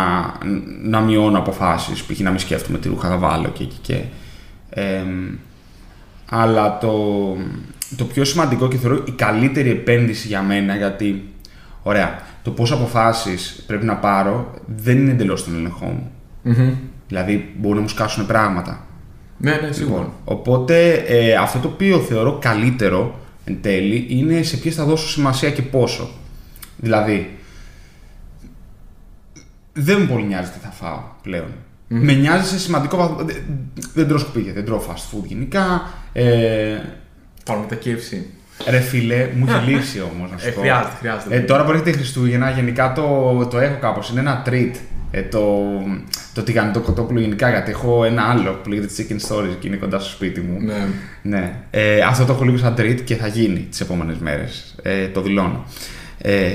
[0.84, 2.20] να μειώνω αποφάσεις, π.χ.
[2.20, 4.02] να μην σκέφτομαι τι ρούχα θα βάλω και εκεί και.
[4.70, 5.36] εμ,
[6.30, 6.94] αλλά το,
[7.95, 11.34] το πιο σημαντικό και θεωρώ η καλύτερη επένδυση για μένα, γιατί,
[11.84, 16.12] ωραία, το πόσε αποφάσεις πρέπει να πάρω δεν είναι εντελώς στον έλεγχό μου.
[17.08, 18.86] Δηλαδή, μπορεί να μου σκάσουν πράγματα.
[19.38, 19.98] Ναι, ναι, σίγουρα.
[19.98, 25.08] Λοιπόν, οπότε ε, αυτό το οποίο θεωρώ καλύτερο εν τέλει είναι σε ποιες θα δώσω
[25.08, 26.10] σημασία και πόσο.
[26.78, 27.38] Δηλαδή,
[29.74, 31.52] δεν μου πολύ νοιάζει τι θα φάω πλέον.
[31.88, 33.17] Με νοιάζει σε σημαντικό βαθμό.
[33.24, 33.36] Δεν,
[33.93, 35.93] δεν τρώω σκουπίδια, δεν τρώω fast food γενικά.
[36.13, 36.78] Ε,
[37.46, 38.18] Πάρουμε τα KFC.
[38.70, 40.60] ρε φίλε, μου έχει λείψει όμως να σου Ε, πω.
[40.60, 41.36] χρειάζεται, χρειάζεται.
[41.36, 44.10] Ε, τώρα που έρχεται η Χριστούγεννα, γενικά το, το έχω κάπως.
[44.10, 44.72] Είναι ένα treat.
[45.12, 45.58] Ε, το,
[46.34, 50.00] το τηγανιτό κοτόπουλο γενικά, γιατί έχω ένα άλλο που λέγεται Chicken Stories και είναι κοντά
[50.00, 50.60] στο σπίτι μου.
[50.62, 50.88] Ναι.
[51.22, 51.54] Ναι.
[51.72, 54.76] Ε, αυτό το έχω λίγο σαν treat και θα γίνει τις επόμενες μέρες.
[54.82, 55.66] Ε, το δηλώνω.
[56.18, 56.52] Ε,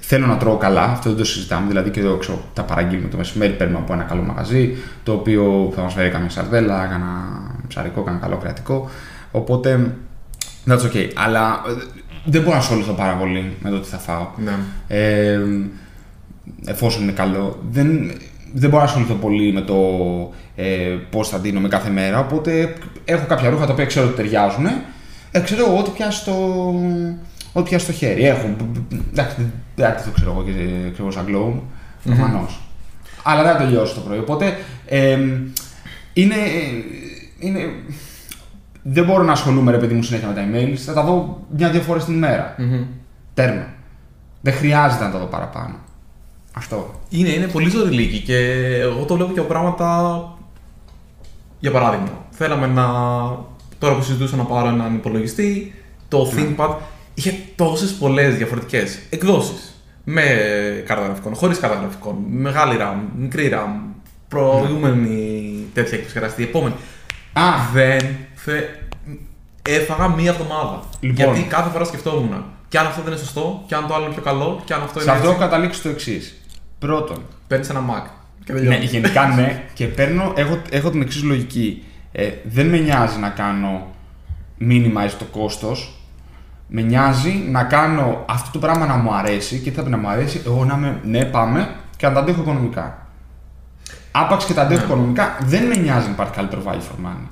[0.00, 1.68] θέλω να τρώω καλά, αυτό δεν το συζητάμε.
[1.68, 5.72] Δηλαδή και εδώ ξέρω, τα παραγγείλουμε το μεσημέρι, παίρνουμε από ένα καλό μαγαζί, το οποίο
[5.74, 7.10] θα μας φέρει καμία σαρδέλα, κανένα
[7.68, 8.90] ψαρικό, κανένα καλό κρατικό.
[9.30, 9.94] Οπότε,
[10.66, 11.10] that's okay.
[11.14, 11.72] Αλλά ε,
[12.24, 14.26] δεν μπορώ να ασχοληθώ πάρα πολύ με το τι θα φάω.
[14.36, 14.52] ναι.
[14.88, 15.40] Ε,
[16.66, 17.62] εφόσον είναι καλό.
[17.70, 18.12] Δεν,
[18.52, 19.76] δεν μπορώ να ασχοληθώ πολύ με το
[20.56, 22.18] ε, πώς θα δίνω με κάθε μέρα.
[22.18, 24.66] Οπότε έχω κάποια ρούχα τα οποία ξέρω ότι ταιριάζουν.
[25.30, 26.34] Ε, ξέρω εγώ ό,τι πιάσει στο,
[27.52, 28.24] ό,τι πιάσει στο χέρι.
[28.24, 28.56] Έχω.
[29.12, 30.52] Εντάξει, δεν δεν θα το ξέρω εγώ και
[30.92, 31.60] ξέρω εγώ σαν glow.
[32.04, 32.60] Προφανώς.
[33.22, 34.18] Αλλά δεν θα τελειώσω το πρωί.
[34.18, 35.18] Οπότε ε,
[36.12, 36.36] είναι,
[37.38, 37.60] είναι.
[38.82, 40.76] Δεν μπορώ να ασχολούμαι ρε παιδί μου συνέχεια με τα emails.
[40.76, 42.54] Θα τα δω μια-δύο φορές την ημέρα.
[43.34, 43.66] Τέρμα.
[44.40, 45.74] Δεν χρειάζεται να τα δω παραπάνω.
[46.52, 47.00] Αυτό.
[47.08, 48.36] Είναι, είναι πολύ ζωηρλίκη και
[48.80, 50.22] εγώ το βλέπω και από πράγματα.
[51.58, 52.84] Για παράδειγμα, θέλαμε να.
[53.78, 55.74] Τώρα που συζητούσα να πάρω έναν υπολογιστή,
[56.08, 56.74] το ThinkPad
[57.14, 59.74] είχε τόσες πολλές διαφορετικές εκδόσεις.
[60.04, 60.22] Με
[60.86, 63.94] κάρτα γραφικών, χωρίς κάρτα γραφικών, μεγάλη RAM, μικρή RAM,
[64.28, 66.74] προηγούμενη τέτοια επεξεργαστή, επόμενη.
[67.32, 67.42] Α,
[67.72, 68.00] Δεν.
[68.44, 68.60] Θε...
[69.68, 70.82] Έφαγα μία εβδομάδα.
[71.00, 71.34] Λοιπόν.
[71.34, 72.44] Γιατί κάθε φορά σκεφτόμουν.
[72.68, 74.82] Και αν αυτό δεν είναι σωστό, και αν το άλλο είναι πιο καλό, και αν
[74.82, 75.12] αυτό σε είναι.
[75.14, 75.40] αυτό έτσι.
[75.40, 76.40] έχω καταλήξει το εξής.
[76.78, 78.06] Πρώτον, Παίρνεις ένα Mac.
[78.44, 78.84] Και ναι, τελειώνει.
[78.84, 81.84] γενικά ναι, και παίρνω, έχω, έχω την εξής λογική.
[82.12, 83.86] Ε, δεν με νοιάζει να κάνω
[84.60, 85.96] minimize το κόστος.
[86.68, 89.96] Με νοιάζει να κάνω αυτό το πράγμα να μου αρέσει και τι θα πει να
[89.96, 93.06] μου αρέσει, εγώ να είμαι ναι, πάμε και να τα αντέχω οικονομικά.
[94.10, 94.86] Άπαξ και τα αντέχω Ναι.
[94.86, 97.26] οικονομικά, δεν με νοιάζει να υπάρχει καλύτερο value for money.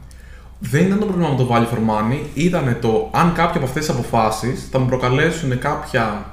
[0.60, 3.86] Δεν ήταν το πρόβλημα με το value for money, ήταν το αν κάποια από αυτές
[3.86, 6.24] τις αποφάσεις θα μου προκαλέσουν κάποια.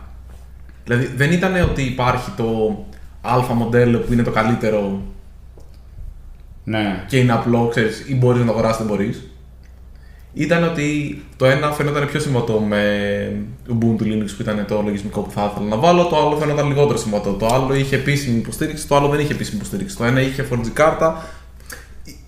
[0.83, 2.77] Δηλαδή δεν ήταν ότι υπάρχει το
[3.21, 5.01] αλφα μοντέλο που είναι το καλύτερο
[6.63, 7.03] Ναι.
[7.07, 9.31] και είναι απλό, ξέρεις, ή μπορείς να το αγοράσεις, δεν μπορείς.
[10.33, 12.81] Ήταν ότι το ένα φαίνονταν πιο συμβατό με
[13.69, 16.97] Ubuntu Linux που ήταν το λογισμικό που θα ήθελα να βάλω, το άλλο φαίνονταν λιγότερο
[16.97, 17.31] συμβατό.
[17.31, 19.97] Το άλλο είχε επίσημη υποστήριξη, το άλλο δεν είχε επίσημη υποστήριξη.
[19.97, 21.25] Το ένα είχε 4G κάρτα.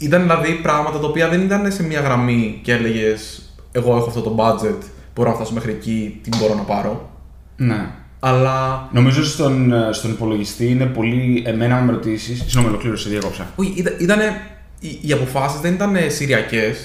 [0.01, 4.21] Ήταν δηλαδή πράγματα τα οποία δεν ήταν σε μια γραμμή και έλεγες Εγώ έχω αυτό
[4.21, 4.83] το budget,
[5.15, 7.09] μπορώ να φτάσω μέχρι εκεί, τι μπορώ να πάρω.
[7.55, 7.89] ναι.
[8.21, 11.43] Αλλά Νομίζω στον, ε, στον υπολογιστή είναι πολύ.
[11.45, 12.37] Εμένα, αν με ρωτήσεις.
[12.39, 13.47] Συγγνώμη, ολοκλήρωσε, διέκοψα.
[13.55, 14.41] Όχι, ήταν, ήτανε,
[14.79, 16.75] οι, οι αποφάσεις δεν ήταν σηριακέ.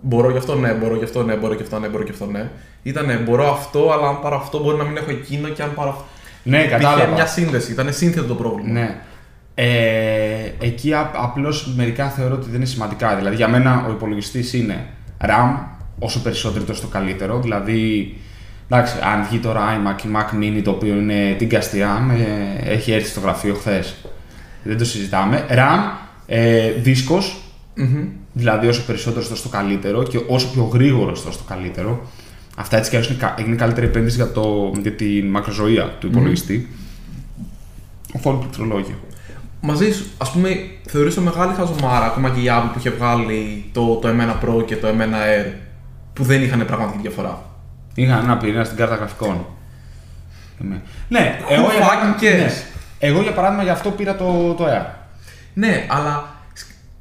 [0.00, 2.26] Μπορώ γι' αυτό ναι, μπορώ γι' αυτό ναι, μπορώ γι' αυτό ναι, μπορώ γι' αυτό
[2.26, 2.50] ναι.
[2.82, 5.90] Ήτανε μπορώ αυτό, αλλά αν πάρω αυτό μπορεί να μην έχω εκείνο και αν πάρω
[5.90, 6.04] αυτό.
[6.42, 7.12] Ναι, Υπήρχε κατάλαβα.
[7.12, 8.72] μια σύνδεση, ήταν σύνθετο το πρόβλημα.
[8.80, 9.00] Ναι.
[9.54, 13.16] Ε, εκεί απλώς μερικά θεωρώ ότι δεν είναι σημαντικά.
[13.16, 14.86] Δηλαδή, για μένα ο υπολογιστής είναι
[15.20, 15.58] RAM,
[15.98, 17.40] όσο περισσότερο τόσο το καλύτερο.
[17.40, 18.14] Δηλαδή,
[18.68, 22.06] εντάξει, αν βγει τώρα iMac ή Mac Mini το οποίο είναι την καστιά,
[22.64, 23.94] ε, έχει έρθει στο γραφείο χθες.
[24.62, 25.46] Δεν το συζητάμε.
[25.50, 27.42] RAM, ε, δίσκος,
[27.74, 28.06] Μμμ.
[28.32, 32.06] δηλαδή όσο περισσότερο τόσο το καλύτερο και όσο πιο γρήγορο τόσο το καλύτερο.
[32.56, 36.06] Αυτά έτσι κι αλλιώς είναι, κα- είναι καλύτερη επένδυση για, το, για την μακροζωία του
[36.06, 36.68] υπολογιστή.
[38.16, 38.94] Οθόνη πληκτρολόγιο.
[39.66, 40.48] Μαζί σου, ας πούμε,
[40.86, 44.76] θεωρήσω μεγάλη χαζομάρα ακόμα και η Apple που είχε βγάλει το, το M1 Pro και
[44.76, 45.52] το M1 Air
[46.12, 47.42] που δεν είχαν πραγματική διαφορά.
[47.94, 49.46] Είχαν ένα πυρήνα στην κάρτα γραφικών.
[51.08, 52.38] Ναι, εγώ για, fucking παράδειγμα, cares?
[52.38, 52.52] ναι.
[52.98, 54.86] εγώ για παράδειγμα γι' αυτό πήρα το, το Air.
[55.54, 56.34] Ναι, αλλά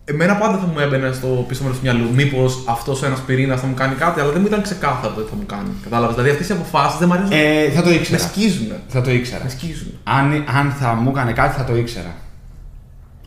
[0.06, 2.14] εμένα πάντα θα μου έμπαινε στο πίσω μέρος του μυαλού.
[2.14, 5.30] Μήπως αυτός ένας πυρήνας θα μου κάνει κάτι, αλλά δεν μου ήταν ξεκάθαρο το τι
[5.30, 5.70] θα μου κάνει.
[5.84, 6.16] Κατάλαβες.
[6.16, 7.32] Δηλαδή αυτές οι αποφάσεις δεν μου αρέσουν.
[7.34, 8.18] Ε, θα το με ήξερα.
[8.18, 8.72] σκίζουν.
[8.88, 9.44] Θα το ήξερα.
[9.44, 10.00] Με σκίζουν.
[10.04, 12.16] Αν, αν θα μου έκανε κάτι θα το ήξερα.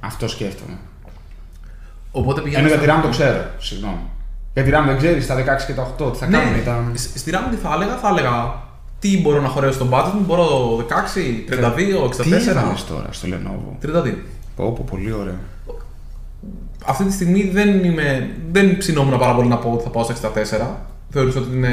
[0.07, 0.77] Αυτό σκέφτομαι.
[2.11, 2.69] Οπότε Ενώ πηγαίνω.
[2.69, 3.39] για τη στα- RAM το ξέρω.
[3.59, 3.99] Συγγνώμη.
[4.55, 6.65] Για τη RAM δεν ξέρεις τα 16 και τα 8 τι θα Ναι, κάνουν.
[6.65, 6.99] Τα...
[6.99, 8.55] σ- στη RAM τι θα έλεγα, θα έλεγα
[8.99, 10.83] τι μπορώ να χωρέσω στο budget μου; Μπορώ 16,
[11.51, 12.23] 32, 64.
[12.23, 14.15] Τι έβαλες τώρα στο Lenovo; 32.
[14.57, 15.35] Πω, πω, πολύ ωραίο.
[16.87, 20.15] Αυτή τη στιγμή δεν, είμαι, δεν ψινόμουν πάρα πολύ να πω ότι θα πάω στα
[20.15, 20.67] 64.
[21.11, 21.71] Θεωρούσα ότι είναι.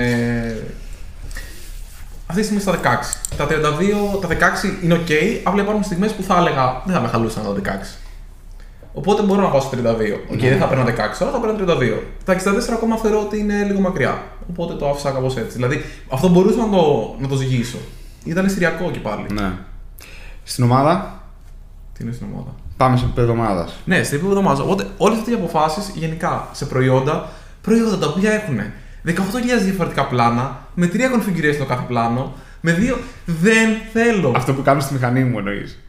[2.28, 3.36] Αυτή τη στιγμή στα 16.
[3.38, 5.12] Τα 32, τα 16 είναι ok,
[5.44, 7.98] απλά υπάρχουν στιγμές που θα έλεγα δεν θα με χαλούσαν τα 16.
[8.94, 10.20] Οπότε μπορώ να πάω στα 32.
[10.32, 10.50] Οκ, Ναι.
[10.50, 12.04] δεν θα παίρνω 16, αλλά θα παίρνω 32.
[12.26, 14.22] Τα 64 ακόμα θεωρώ ότι είναι λίγο μακριά.
[14.50, 15.56] Οπότε το άφησα κάπως έτσι.
[15.56, 17.78] Δηλαδή αυτό μπορούσα να το, να το ζυγίσω.
[18.24, 19.26] Ήταν σειριακό και πάλι.
[19.34, 19.52] Ναι.
[20.44, 21.22] Στην ομάδα,
[21.98, 23.76] Τι είναι στην ομάδα; πάμε σε επίπεδο ομάδας.
[23.86, 24.60] Ναι, στην επίπεδο ομάδας.
[24.60, 27.30] Οπότε όλες αυτές οι αποφάσεις γενικά σε προϊόντα,
[27.62, 28.60] προϊόντα τα οποία έχουν
[29.06, 32.98] 18.000 διαφορετικά πλάνα, με τρία configuration το κάθε πλάνο, με δύο.
[33.26, 34.34] Δεν θέλω.
[34.36, 35.80] Αυτό που κάνω στη μηχανή μου εννοείς.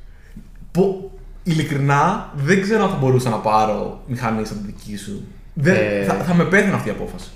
[0.72, 1.10] Πο...
[1.44, 5.24] Ειλικρινά δεν ξέρω αν θα μπορούσα να πάρω μηχανή σαν τη δική σου.
[5.54, 5.74] Δεν...
[5.74, 6.04] Ε.
[6.04, 7.28] Θα, θα με πέθανε αυτή η απόφαση.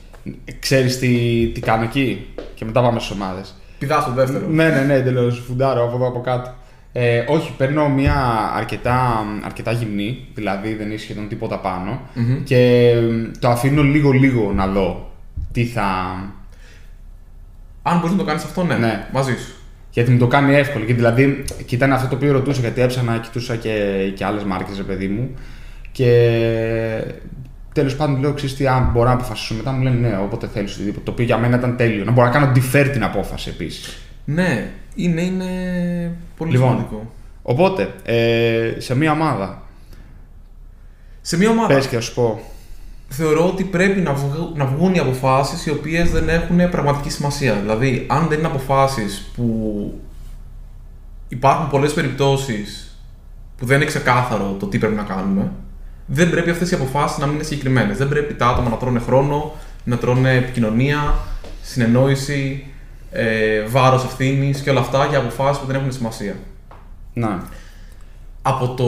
[0.59, 3.55] Ξέρεις τι, τι κάνω εκεί; Και μετά πάμε στις ομάδες.
[3.79, 4.47] Πηδά στο δεύτερο.
[4.49, 5.43] Ναι, ναι, ναι, εντελώς.
[5.47, 6.55] Φουντάρω από εδώ από κάτω.
[6.93, 12.43] Ε, όχι, παίρνω μια αρκετά, αρκετά γυμνή, δηλαδή δεν έχει σχεδόν τίποτα πάνω, Μμμ.
[12.45, 12.93] και
[13.39, 15.11] το αφήνω λίγο-λίγο να δω
[15.53, 15.87] τι θα.
[17.83, 18.77] Αν μπορείς να το κάνεις αυτό, ναι.
[18.77, 19.09] Ναι.
[19.13, 19.53] Μαζί σου.
[19.99, 20.85] Γιατί μου το κάνει εύκολο.
[20.85, 23.73] Και δηλαδή, και ήταν αυτό το οποίο ρωτούσα, γιατί έψανα, κοιτούσα και,
[24.15, 25.31] και άλλες μάρκες, ρε παιδί μου.
[25.93, 26.11] Και
[27.73, 30.75] τέλος πάντων λέω: Ξέρεις τι, αν μπορώ να αποφασίσω μετά, μου λένε ναι, όποτε θέλεις
[30.75, 31.05] οτιδήποτε.
[31.05, 32.05] Το οποίο για μένα ήταν τέλειο.
[32.05, 33.99] Να μπορώ να κάνω defer την απόφαση επίσης.
[34.25, 35.47] Ναι, είναι, είναι
[36.37, 36.69] πολύ Λοιπόν.
[36.69, 37.13] σημαντικό.
[37.43, 39.63] Οπότε, ε, σε μία ομάδα,
[41.21, 41.75] Σε μια ομάδα.
[41.75, 42.41] πες και θα σου πω.
[43.09, 47.55] Θεωρώ ότι πρέπει να, βγου- να βγουν οι αποφάσεις οι οποίες δεν έχουν πραγματική σημασία.
[47.55, 50.01] Δηλαδή, αν δεν είναι αποφάσεις που
[51.29, 52.99] υπάρχουν πολλές περιπτώσεις
[53.57, 55.53] που δεν είναι ξεκάθαρο το τι πρέπει να κάνουμε,
[56.07, 57.97] δεν πρέπει αυτές οι αποφάσεις να μην είναι συγκεκριμένες.
[57.97, 59.53] Δεν πρέπει τα άτομα να τρώνε χρόνο,
[59.85, 61.15] να τρώνε επικοινωνία,
[61.63, 62.67] συνεννόηση,
[63.13, 66.35] ε, βάρος ευθύνης και όλα αυτά για αποφάσεις που δεν έχουν σημασία
[67.13, 67.43] Να.
[68.43, 68.87] από το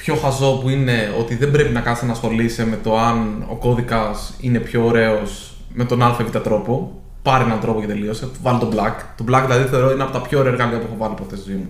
[0.00, 3.54] πιο χαζό που είναι ότι δεν πρέπει να κάτσει να ασχολείσαι με το αν ο
[3.54, 7.00] κώδικας είναι πιο ωραίος με τον ΑΒ τρόπο.
[7.22, 8.28] Πάρε έναν τρόπο και τελείωσε.
[8.42, 8.94] Βάλει τον black.
[9.16, 11.50] Το black δηλαδή θεωρώ είναι από τα πιο ωραία εργαλεία που έχω βάλει ποτέ στη
[11.50, 11.68] ζωή μου.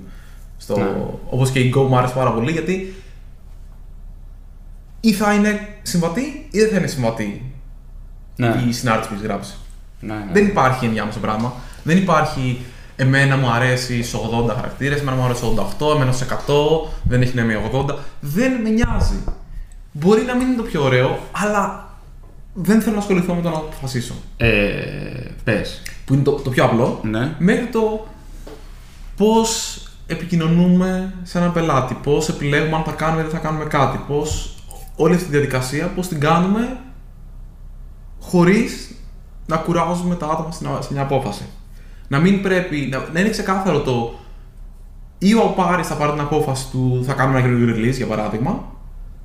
[0.57, 0.77] Στο...
[0.77, 0.85] Ναι.
[1.31, 2.95] Όπως και η Go μου άρεσε πάρα πολύ γιατί
[5.01, 7.53] ή θα είναι συμβατή ή δεν θα είναι συμβατή
[8.37, 8.65] Ναι.
[8.69, 9.55] η συνάρτηση που έχεις γράψει.
[10.01, 10.31] Ναι, ναι.
[10.33, 11.53] Δεν υπάρχει ενδιάμεσο πράγμα.
[11.83, 12.59] Δεν υπάρχει
[13.01, 14.17] εμένα μου αρέσει σε
[14.49, 15.47] 80 χαρακτήρες, εμένα μου αρέσει σε
[15.81, 16.35] 88, εμένα σε 100,
[17.03, 17.95] δεν έχει να με 80.
[18.21, 19.25] Δεν με νοιάζει.
[19.93, 21.89] Μπορεί να μην είναι το πιο ωραίο, αλλά
[22.55, 24.15] δεν θέλω να ασχοληθώ με το να το αποφασίσω.
[24.37, 24.49] Ε,
[25.45, 25.83] πες.
[26.05, 27.01] Που είναι το, το πιο απλό.
[27.03, 27.35] Ναι.
[27.39, 28.07] Μέχρι το
[29.17, 34.01] πώς επικοινωνούμε σε έναν πελάτη, πώς επιλέγουμε αν θα κάνουμε ή δεν θα κάνουμε κάτι,
[34.09, 34.55] πώς
[34.97, 36.77] όλη αυτή τη διαδικασία, πώς την κάνουμε
[38.21, 38.91] χωρίς
[39.47, 41.43] να κουράζουμε τα άτομα στην- σε μια απόφαση.
[42.11, 44.19] Να μην πρέπει, να, να είναι ξεκάθαρο το
[45.19, 48.65] ή ο Πάρης θα πάρει την απόφαση του θα κάνουμε ένα καινούργιο release για παράδειγμα,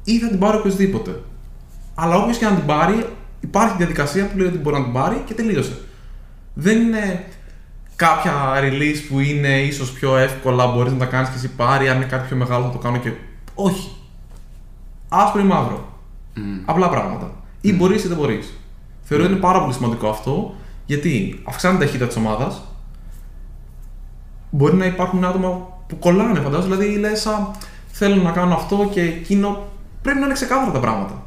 [0.03, 1.21] ή θα την πάρει οποιοδήποτε.
[1.95, 3.05] Αλλά όποιος και να την πάρει,
[3.39, 5.77] υπάρχει διαδικασία που λέει ότι μπορεί να την πάρει και τελείωσε.
[6.53, 7.25] Δεν είναι
[7.95, 11.89] κάποια release που είναι ίσως πιο εύκολα, μπορείς να τα κάνεις και εσύ πάρει.
[11.89, 13.11] Αν είναι κάτι πιο μεγάλο, θα το κάνω και.
[13.55, 13.91] Όχι.
[15.09, 15.99] Άσπρο ή μαύρο.
[16.65, 17.31] Απλά πράγματα.
[17.61, 18.53] Ή μπορείς ή δεν μπορείς.
[19.01, 20.53] Θεωρώ ότι είναι πάρα πολύ σημαντικό αυτό
[20.85, 22.61] γιατί αυξάνει την ταχύτητα της ομάδας.
[24.55, 25.49] Μπορεί να υπάρχουν άτομα
[25.87, 26.75] που κολλάνε, φαντάζομαι.
[26.75, 27.27] Δηλαδή λες,
[27.91, 29.63] θέλω να κάνω αυτό και εκείνο.
[30.01, 31.23] Πρέπει να είναι ξεκάθαρα τα πράγματα.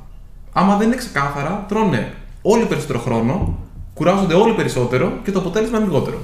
[0.53, 2.13] Άμα δεν είναι ξεκάθαρα, τρώνε
[2.43, 3.59] όλοι περισσότερο χρόνο,
[3.95, 6.21] κουράζονται όλοι περισσότερο και το αποτέλεσμα είναι λιγότερο.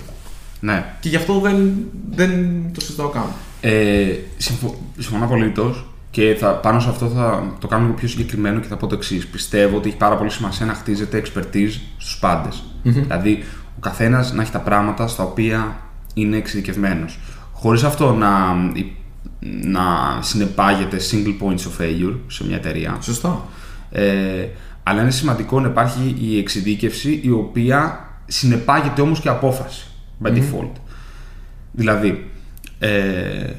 [0.61, 0.85] Ναι.
[1.01, 1.75] Και γι' αυτό δεν,
[2.11, 2.31] δεν
[2.75, 3.27] το συζητάω καν.
[3.61, 4.75] Ε, συμφω...
[4.99, 8.77] Συμφωνώ απολύτως και θα, πάνω σε αυτό θα το κάνω λίγο πιο συγκεκριμένο και θα
[8.77, 9.27] πω το εξής.
[9.27, 12.49] Πιστεύω ότι έχει πάρα πολύ σημασία να χτίζεται expertise στους παντε
[12.83, 13.45] Δηλαδή,
[13.77, 15.77] ο καθένας να έχει τα πράγματα στα οποία
[16.14, 17.18] είναι εξειδικευμένος.
[17.53, 18.55] Χωρίς αυτό να,
[19.62, 22.98] να συνεπάγεται single points of failure σε μια εταιρεία.
[23.00, 23.44] Σωστά.
[23.90, 24.46] Ε,
[24.83, 29.87] αλλά είναι σημαντικό να υπάρχει η εξειδίκευση η οποία συνεπάγεται όμως και απόφαση
[30.22, 30.72] by default.
[31.72, 32.31] Δηλαδή,
[32.79, 33.50] ε,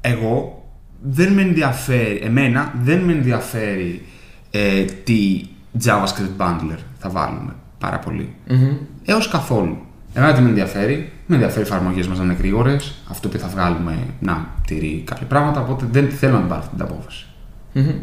[0.00, 0.64] εγώ
[1.02, 4.06] δεν με ενδιαφέρει, εμένα δεν με ενδιαφέρει
[4.50, 5.42] ε, τι
[5.84, 8.34] JavaScript bundler θα βάλουμε πάρα πολύ.
[8.48, 8.76] Mm-hmm.
[9.04, 9.78] Έως καθόλου.
[10.14, 13.48] Εμένα τι με ενδιαφέρει, με ενδιαφέρει οι εφαρμογές μας να είναι γρήγορες, αυτό που θα
[13.48, 17.26] βγάλουμε να τηρεί κάποια πράγματα, οπότε δεν θέλω να την πάρω αυτή την απόφαση.
[17.74, 17.94] Mm-hmm.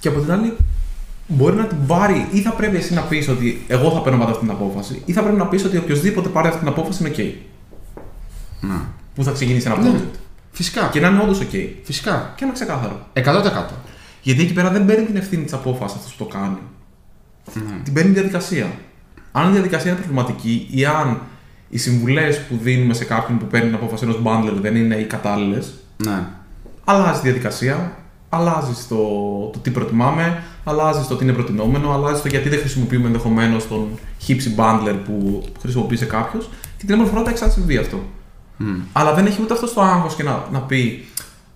[0.00, 0.56] Και από την άλλη,
[1.26, 4.30] μπορεί να την πάρει ή θα πρέπει εσύ να πεις ότι εγώ θα παίρνω πάντα
[4.30, 7.14] αυτή την απόφαση, ή θα πρέπει να πεις ότι οποιοδήποτε πάρει αυτή την απόφαση είναι
[7.16, 7.32] OK.
[8.60, 8.88] Να.
[9.14, 9.90] Που θα ξεκινήσει ένα Ναι.
[9.90, 10.18] project.
[10.52, 10.88] Φυσικά.
[10.92, 11.68] Και να είναι όντως OK.
[11.82, 12.32] Φυσικά.
[12.36, 13.06] Και να είναι ξεκάθαρο.
[13.12, 13.74] 100%.
[14.22, 16.58] Γιατί εκεί πέρα δεν παίρνει την ευθύνη της απόφασης αυτός που το κάνει.
[17.54, 17.82] Ναι.
[17.84, 18.66] Την παίρνει η διαδικασία.
[19.38, 21.20] Αν η διαδικασία είναι προβληματική ή αν
[21.68, 25.04] οι συμβουλές που δίνουμε σε κάποιον που παίρνει την απόφαση ενός bundler δεν είναι οι
[25.04, 26.26] κατάλληλες, Ναι.
[26.84, 27.92] αλλάζει τη διαδικασία,
[28.28, 28.96] αλλάζει το,
[29.52, 33.88] το τι προτιμάμε, αλλάζει το τι είναι προτινόμενο, αλλάζει το γιατί δεν χρησιμοποιούμε ενδεχομένως τον
[34.26, 38.02] hipsy bundler που χρησιμοποίησε κάποιος και την επόμενη φορά θα έχει ξανασυμβεί αυτό.
[38.56, 38.80] Μμ.
[38.92, 41.04] Αλλά δεν έχει ούτε αυτός το άγχος και να, να πει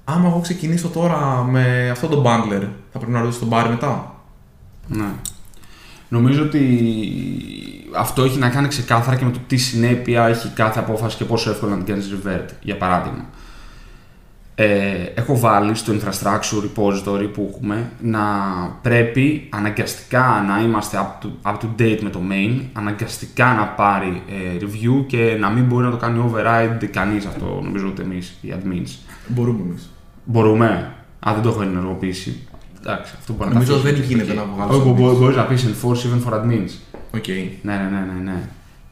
[0.04, 2.62] Άμα εγώ ξεκινήσω τώρα με αυτό το bundler,
[2.92, 4.14] θα πρέπει να ρωτήσω τον Μπάρι μετά.
[4.88, 5.08] Ναι.
[6.10, 6.60] Νομίζω ότι
[7.96, 11.50] αυτό έχει να κάνει ξεκάθαρα και με το τι συνέπεια έχει κάθε απόφαση και πόσο
[11.50, 12.48] εύκολα να την κάνεις revert.
[12.60, 13.24] Για παράδειγμα,
[14.54, 18.20] ε, έχω βάλει στο infrastructure repository που έχουμε να
[18.82, 24.22] πρέπει αναγκαστικά να είμαστε up to, up to date με το main, αναγκαστικά να πάρει
[24.28, 28.38] ε, review και να μην μπορεί να το κάνει override κανείς αυτό, νομίζω ούτε εμείς
[28.40, 29.14] οι admins.
[29.26, 29.90] Μπορούμε εμείς.
[30.24, 30.94] Μπορούμε.
[31.28, 32.48] Α, δεν το έχω ενεργοποιήσει.
[32.86, 34.06] Εντάξει, αυτό μπορεί να Νομίζω τα δεν αφήσει.
[34.14, 34.76] γίνεται να βγάλεις.
[34.76, 36.70] Όχι, μπο- μπορείς να πεις enforce even for admins.
[37.14, 37.26] OK.
[37.62, 38.30] Ναι, ναι, ναι, ναι.
[38.32, 38.42] ναι.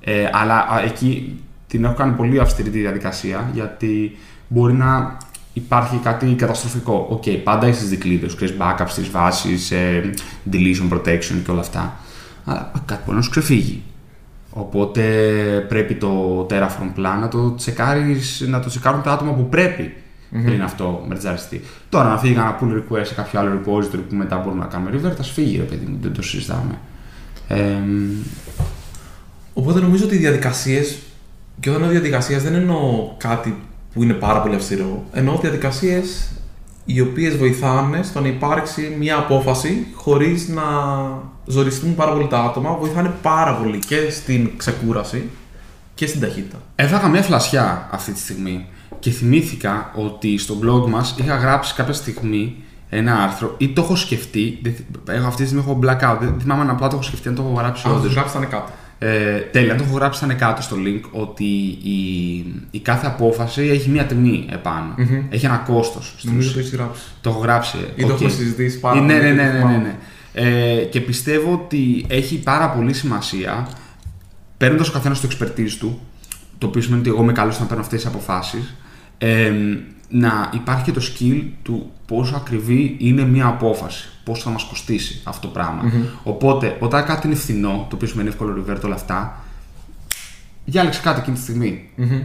[0.00, 4.16] Ε, αλλά α, εκεί την έχω κάνει πολύ αυστηρή τη διαδικασία γιατί
[4.48, 5.16] μπορεί να
[5.52, 7.06] υπάρχει κάτι καταστροφικό.
[7.10, 10.10] Οκ, πάντα έχεις τις δικλείδες, ξέρεις backup στις βάσεις, ε,
[10.52, 11.96] deletion protection και όλα αυτά.
[12.44, 13.82] Αλλά κάτι μπορεί να σου ξεφύγει.
[14.50, 15.02] Οπότε
[15.68, 19.94] πρέπει το Terraform plan να το, τσεκάρεις, να το τσεκάρουν τα άτομα που πρέπει
[20.30, 21.62] πριν αυτό μερτζαριστεί.
[21.88, 24.90] Τώρα να φύγει ένα pull request σε κάποιο άλλο repository που μετά μπορούμε να κάνουμε
[24.94, 26.78] revert, ας φύγει ρε παιδί μου, δεν το συζητάμε.
[27.48, 27.78] Ε,
[29.58, 30.98] Οπότε νομίζω ότι οι διαδικασίες,
[31.60, 33.56] και όταν λέω διαδικασίες δεν εννοώ κάτι
[33.92, 35.04] που είναι πάρα πολύ αυστηρό.
[35.12, 36.28] Εννοώ διαδικασίες
[36.84, 40.62] οι οποίες βοηθάνε στο να υπάρξει μια απόφαση χωρίς να
[41.46, 42.76] ζοριστούν πάρα πολύ τα άτομα.
[42.76, 45.28] Βοηθάνε πάρα πολύ και στην ξεκούραση
[45.94, 46.58] και στην ταχύτητα.
[46.74, 48.66] Έφαγα μια φλασιά αυτή τη στιγμή
[48.98, 52.56] και θυμήθηκα ότι στο blog μας είχα γράψει κάποια στιγμή
[52.90, 54.58] ένα άρθρο ή το έχω σκεφτεί.
[54.62, 56.16] δεν θυ- Έχω, αυτή τη στιγμή έχω blackout.
[56.20, 58.06] Δεν θυμάμαι αν απλά το έχω σκεφτεί, αν το έχω γράψει Αν όντως.
[58.06, 58.70] του γράψεις, θα είναι κάτω.
[59.00, 61.44] Ε, τέλεια, αν το έχω γράψει θα είναι κάτω στο link ότι
[61.82, 62.36] η,
[62.70, 64.94] η κάθε απόφαση έχει μια τιμή επάνω.
[64.96, 65.22] Μμμ.
[65.30, 66.14] Έχει ένα κόστος.
[66.16, 66.60] στην Νομίζω ουσία.
[66.62, 67.02] το έχεις γράψει.
[67.20, 67.76] Το έχω γράψει.
[67.96, 68.12] Ή το οκ.
[68.14, 69.22] έχουμε συζητήσει πάρα Ε, ναι, πολύ.
[69.22, 69.76] ναι, και ναι, το ναι, ναι, θυμάμαι.
[70.34, 70.78] ναι.
[70.80, 73.68] Ε, και πιστεύω ότι έχει πάρα πολύ σημασία
[74.56, 76.00] παίρνοντας ο καθένας το expertise του,
[76.58, 78.74] το οποίο σημαίνει ότι εγώ είμαι καλός να παίρνω αυτές τις αποφάσεις,
[79.18, 79.52] ε,
[80.08, 85.20] να υπάρχει και το skill του πόσο ακριβή είναι μια απόφαση, πόσο θα μας κοστίσει
[85.24, 85.92] αυτό το πραγμα
[86.22, 89.44] Οπότε, όταν κάτι είναι φθηνό, το οποίο σημαίνει εύκολο revert όλα αυτά,
[90.64, 91.90] διάλεξε κάτι εκείνη τη στιγμή.
[91.96, 92.22] Μμμ.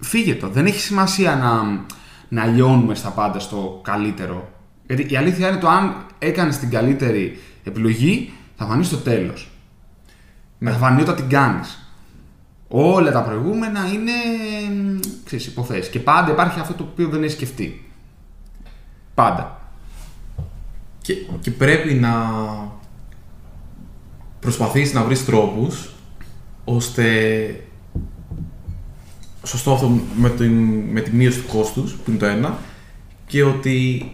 [0.00, 0.48] Φύγε το.
[0.48, 1.84] Δεν έχει σημασία να,
[2.28, 4.52] να λιώνουμε στα πάντα στο καλύτερο.
[4.86, 9.50] Γιατί η αλήθεια είναι το αν έκανες την καλύτερη επιλογή, θα φανείς στο τέλος.
[10.58, 10.70] Ναι.
[10.70, 11.85] Θα φανεί όταν την κάνεις.
[12.68, 14.12] Όλα τα προηγούμενα είναι
[14.74, 15.88] μ, ξέρεις, υποθέσεις.
[15.88, 17.90] Και πάντα υπάρχει αυτό το οποίο δεν έχει σκεφτεί.
[19.14, 19.60] Πάντα.
[21.02, 22.12] Και, και πρέπει να
[24.40, 25.90] προσπαθείς να βρεις τρόπους
[26.64, 27.04] ώστε
[29.44, 32.58] σωστό αυτό με, την, με τη μείωση του κόστους, που είναι το ένα,
[33.26, 34.10] και ότι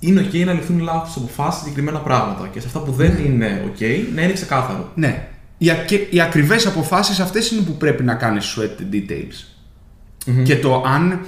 [0.00, 3.72] είναι ok να ληφθούν λάθος αποφάσεις σε συγκεκριμένα πράγματα και σε αυτά που δεν είναι
[3.72, 4.92] ok να είναι ξεκάθαρο.
[4.94, 5.28] Ναι.
[5.58, 9.46] Οι, ακ- οι ακριβές αποφάσεις αυτές είναι που πρέπει να κάνεις sweat the details.
[10.44, 11.20] Και το αν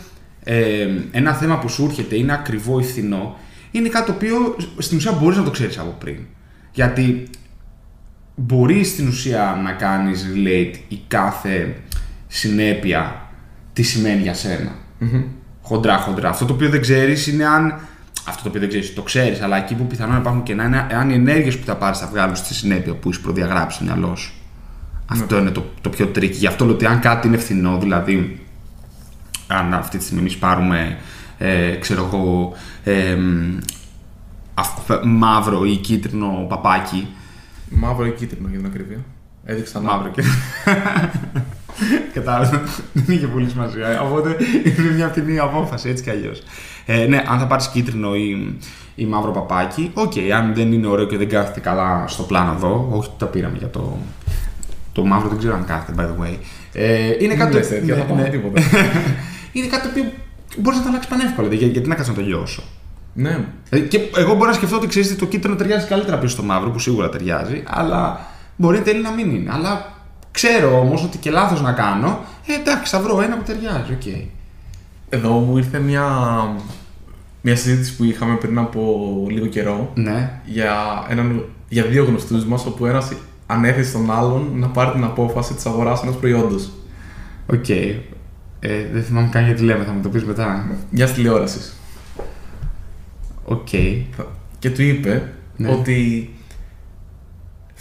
[0.45, 3.37] ε, ένα θέμα που σου έρχεται είναι ακριβό ή φθηνό,
[3.71, 6.17] είναι κάτι το οποίο στην ουσία μπορείς να το ξέρεις από πριν.
[6.73, 7.29] Γιατί
[8.35, 11.75] μπορείς στην ουσία να κάνεις relate η κάθε
[12.27, 13.31] συνέπεια
[13.73, 14.73] τι σημαίνει για σένα.
[15.63, 16.29] Χοντρά, χοντρά.
[16.29, 17.81] Αυτό το οποίο δεν ξέρεις είναι αν.
[18.29, 21.11] Αυτό το οποίο δεν ξέρεις, το ξέρεις, αλλά εκεί που πιθανόν υπάρχουν κενά είναι αν
[21.11, 24.33] οι ενέργειες που θα πάρεις θα βγάλουν στη συνέπεια που έχει προδιαγράψει στο μυαλό σου.
[25.07, 26.37] Αυτό είναι το, το πιο tricky.
[26.37, 28.47] Γι' αυτό λέω ότι αν κάτι είναι φθηνό, δηλαδή
[29.47, 30.99] αν αυτή τη στιγμή εμείς πάρουμε,
[31.39, 32.53] ε, ξέρω εγώ,
[32.85, 33.59] ε, μ,
[34.55, 37.09] αυ- μαύρο ή κίτρινο παπάκι,
[37.73, 38.99] Μαύρο ή κίτρινο για την ακρίβεια.
[39.45, 40.23] Έδειξα Μαύρο και.
[42.15, 42.63] Κατάλαβα.
[42.93, 44.03] Δεν είχε πολύ σημασία.
[44.03, 46.43] Οπότε είναι μια φτηνή απόφαση έτσι κι αλλιώς.
[46.87, 48.55] Ε, ναι, αν θα πάρεις κίτρινο ή,
[48.95, 50.13] ή μαύρο παπάκι, οκ.
[50.37, 53.57] αν δεν είναι ωραίο και δεν κάθεται καλά στο πλάνο εδώ, όχι ότι τα πήραμε
[53.59, 53.99] για το.
[54.93, 56.35] Το μαύρο δεν ξέρω αν κάθεται, by the way.
[56.73, 57.55] Ε, είναι κάτι.
[57.55, 58.61] λες τέτοια, θα πάμε τίποτα.
[59.53, 60.05] είναι κάτι το οποίο
[60.59, 61.55] μπορείς να το αλλάξεις πανεύκολα.
[61.55, 62.63] Για, γιατί να κάτσει να το λιώσω.
[63.15, 63.39] ναι.
[63.71, 66.71] Ε, Και εγώ μπορώ να σκεφτώ ότι ξέρεις το κίτρινο ταιριάζει καλύτερα πίσω στο μαύρο,
[66.71, 68.21] που σίγουρα ταιριάζει, αλλά
[68.57, 69.51] μπορεί εν τέλει να μην είναι.
[69.53, 69.93] Αλλά
[70.31, 74.27] ξέρω όμως ότι και λάθος να κάνω, ε, εντάξει, θα βρω ένα που ταιριάζει, οκ.
[75.09, 76.07] Εδώ μου ήρθε μια,
[77.41, 80.41] μια συζήτηση που είχαμε πριν από λίγο καιρό Ναι.
[80.45, 80.75] για,
[81.09, 83.13] έναν, για δύο γνωστούς μας, όπου ένας
[83.47, 86.71] ανέθεσε στον άλλον να πάρει την απόφαση της αγοράς ενός προϊόντος.
[87.53, 87.69] Οκ.
[87.69, 90.71] Ε, δεν θυμάμαι καν γιατί λέμε, θα μου το πεις μετά.
[90.91, 91.73] Μια τηλεόρασης.
[93.45, 93.69] Οκ.
[94.59, 95.71] Και του είπε Ναι.
[95.71, 96.31] ότι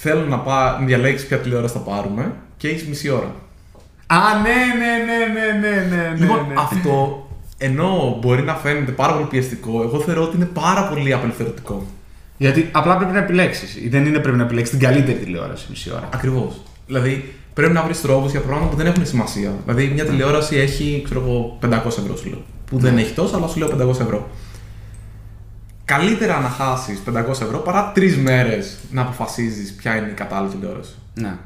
[0.01, 3.35] θέλω να, πά, να διαλέξεις ποια τηλεόραση θα πάρουμε και έχεις μισή ώρα.
[4.07, 6.15] Α, ναι, ναι, ναι, ναι, ναι, ναι, ναι.
[6.17, 6.53] λοιπόν, ναι.
[6.57, 7.23] αυτό
[7.57, 11.85] ενώ μπορεί να φαίνεται πάρα πολύ πιεστικό, εγώ θεωρώ ότι είναι πάρα πολύ απελευθερωτικό.
[12.37, 13.89] Γιατί απλά πρέπει να επιλέξεις.
[13.89, 16.09] Δεν είναι πρέπει να επιλέξεις την καλύτερη τηλεόραση μισή ώρα.
[16.13, 16.61] Ακριβώς.
[16.85, 19.53] Δηλαδή πρέπει να βρεις τρόπους για πράγματα που δεν έχουν σημασία.
[19.65, 22.41] Δηλαδή μια τηλεόραση έχει ξέρω εγώ, 500 ευρώ σου λέω.
[22.65, 24.29] Που δεν έχει τόσο, αλλά σου λέω 500 ευρώ.
[25.89, 30.95] Καλύτερα να χάσεις 500 ευρώ παρά τρεις μέρες να αποφασίζεις ποια είναι η κατάλληλη τηλεόραση.
[31.13, 31.37] Ναι.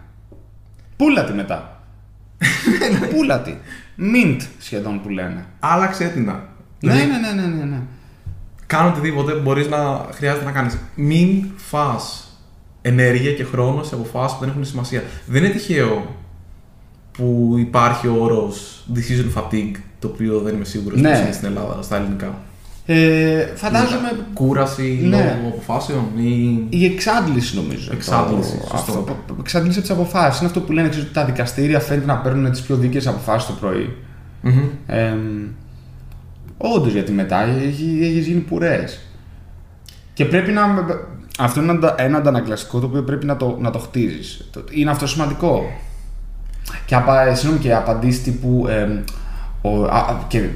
[0.98, 1.84] Πούλα τη μετά.
[3.16, 3.54] Πούλα τη.
[3.98, 5.46] Mint σχεδόν που λένε.
[5.60, 6.24] Άλλαξε την.
[6.24, 6.34] Ναι,
[6.80, 7.82] Δηλαδή, ναι, ναι, ναι, ναι, ναι.
[8.68, 10.78] Κάνω οτιδήποτε μπορείς να χρειάζεται να κάνεις.
[10.96, 11.96] Μην φά
[12.82, 15.04] ενέργεια και χρόνο σε αποφάσεις που δεν έχουν σημασία.
[15.26, 16.16] Δεν είναι τυχαίο
[17.12, 21.10] που υπάρχει ο όρος decision fatigue, το οποίο δεν είμαι σίγουρος Ναι.
[21.10, 21.18] ναι.
[21.18, 22.38] είναι στην Ελλάδα στα ελληνικά.
[22.86, 25.18] Ε, φαντάζομαι Κούραση Ναι.
[25.18, 26.66] λόγω αποφάσεων ή.
[26.70, 27.90] η εξάντληση νομίζω.
[27.94, 28.92] Εξάντληση, Το- σωστό.
[28.92, 29.16] αυτό.
[29.40, 30.40] Εξάντληση από τις αποφάσεις.
[30.40, 33.48] Είναι αυτό που λένε ξέρεις, ότι τα δικαστήρια φαίνεται να παίρνουν τις πιο δίκαιες αποφάσεις
[33.48, 33.96] το πρωί.
[34.42, 34.64] Μμμ.
[34.88, 35.16] Ε,
[36.58, 39.00] Όντως γιατί μετά έχει, έχεις γίνει πουρές.
[40.14, 40.62] Και πρέπει να.
[41.40, 44.50] Αυτό είναι ένα, ένα αντανακλαστικό το οποίο πρέπει να το, να το χτίζεις.
[44.72, 45.64] Είναι αυτό σημαντικό.
[46.86, 48.66] Και, απα, συγγνώμη, και απαντήσεις τύπου.
[48.70, 49.00] εμ,
[49.62, 50.50] ο, α, α, και,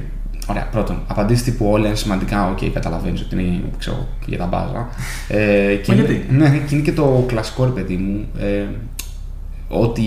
[0.50, 2.50] ωραία, πρώτον, απαντήσεις τύπου όλα είναι σημαντικά.
[2.50, 4.88] Οκ, καταλαβαίνεις ότι είναι ξέρω, για τα μπάζα.
[5.28, 8.28] Ε, και Μα είναι- γιατί; Ναι, και είναι και το κλασικό ρε παιδί μου.
[8.40, 8.64] Ε,
[9.68, 10.02] ότι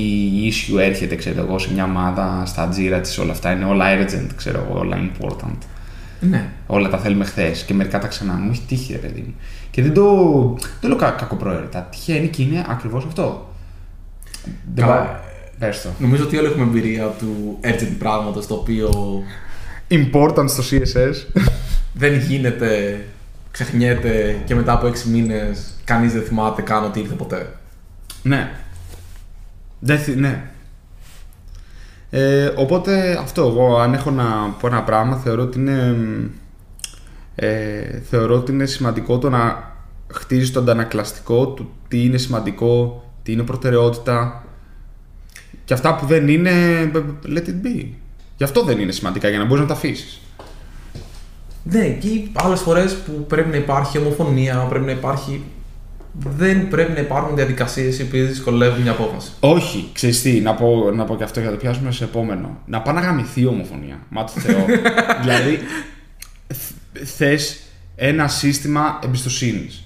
[0.52, 4.28] issue έρχεται, ξέρω εγώ, σε μια ομάδα, στα τζίρα της, όλα αυτά είναι όλα urgent,
[4.36, 5.58] ξέρω εγώ, όλα important.
[6.20, 6.50] Ναι.
[6.68, 8.34] Όλα τα θέλουμε χθες και μερικά τα ξανά.
[8.34, 9.34] Μου έχει τύχει, ρε παιδί μου.
[9.72, 10.04] Και δεν το,
[10.82, 11.88] δεν λέω κα, κακοπρόαιρετα.
[11.92, 13.54] Τυχαίνει και είναι ακριβώς αυτό.
[14.74, 14.96] Δεν Καλά.
[14.98, 15.16] πάω-
[15.60, 15.90] Πες το.
[16.00, 18.90] Νομίζω ότι όλοι έχουμε εμπειρία του urgent πράγματος το οποίο
[19.92, 21.42] Important στο CSS.
[21.94, 23.00] δεν γίνεται,
[23.52, 27.56] ξεχνιέται και μετά από 6 μήνες κανείς δεν θυμάται καν ότι ήρθε ποτέ.
[28.24, 28.52] ναι.
[29.80, 30.44] Δεν θυ- ναι.
[32.10, 34.26] Ε, οπότε αυτό, εγώ αν έχω να
[34.60, 35.96] πω ένα πράγμα θεωρώ ότι είναι,
[37.36, 39.72] ε, θεωρώ ότι είναι σημαντικό το να
[40.14, 44.44] χτίζεις το αντανακλαστικό του τι είναι σημαντικό, τι είναι προτεραιότητα
[45.66, 46.52] και αυτά που δεν είναι
[47.26, 47.86] let it be.
[48.42, 50.20] Γι' αυτό δεν είναι σημαντικά για να μπορείς να τα αφήσεις.
[51.64, 55.44] Ναι, και άλλες φορές που πρέπει να υπάρχει ομοφωνία, πρέπει να υπάρχει.
[56.14, 59.32] Δεν πρέπει να υπάρχουν διαδικασίες οι οποίες δυσκολεύουν μια απόφαση.
[59.40, 62.58] Όχι, ξέρεις τι, να πω, να πω και αυτό για να το πιάσουμε σε επόμενο.
[62.66, 64.00] Να πάει να γαμηθεί η ομοφωνία.
[64.10, 64.66] Μα το Θεό.
[65.22, 65.60] δηλαδή,
[66.48, 67.60] θ- θες
[67.96, 69.84] ένα σύστημα εμπιστοσύνης.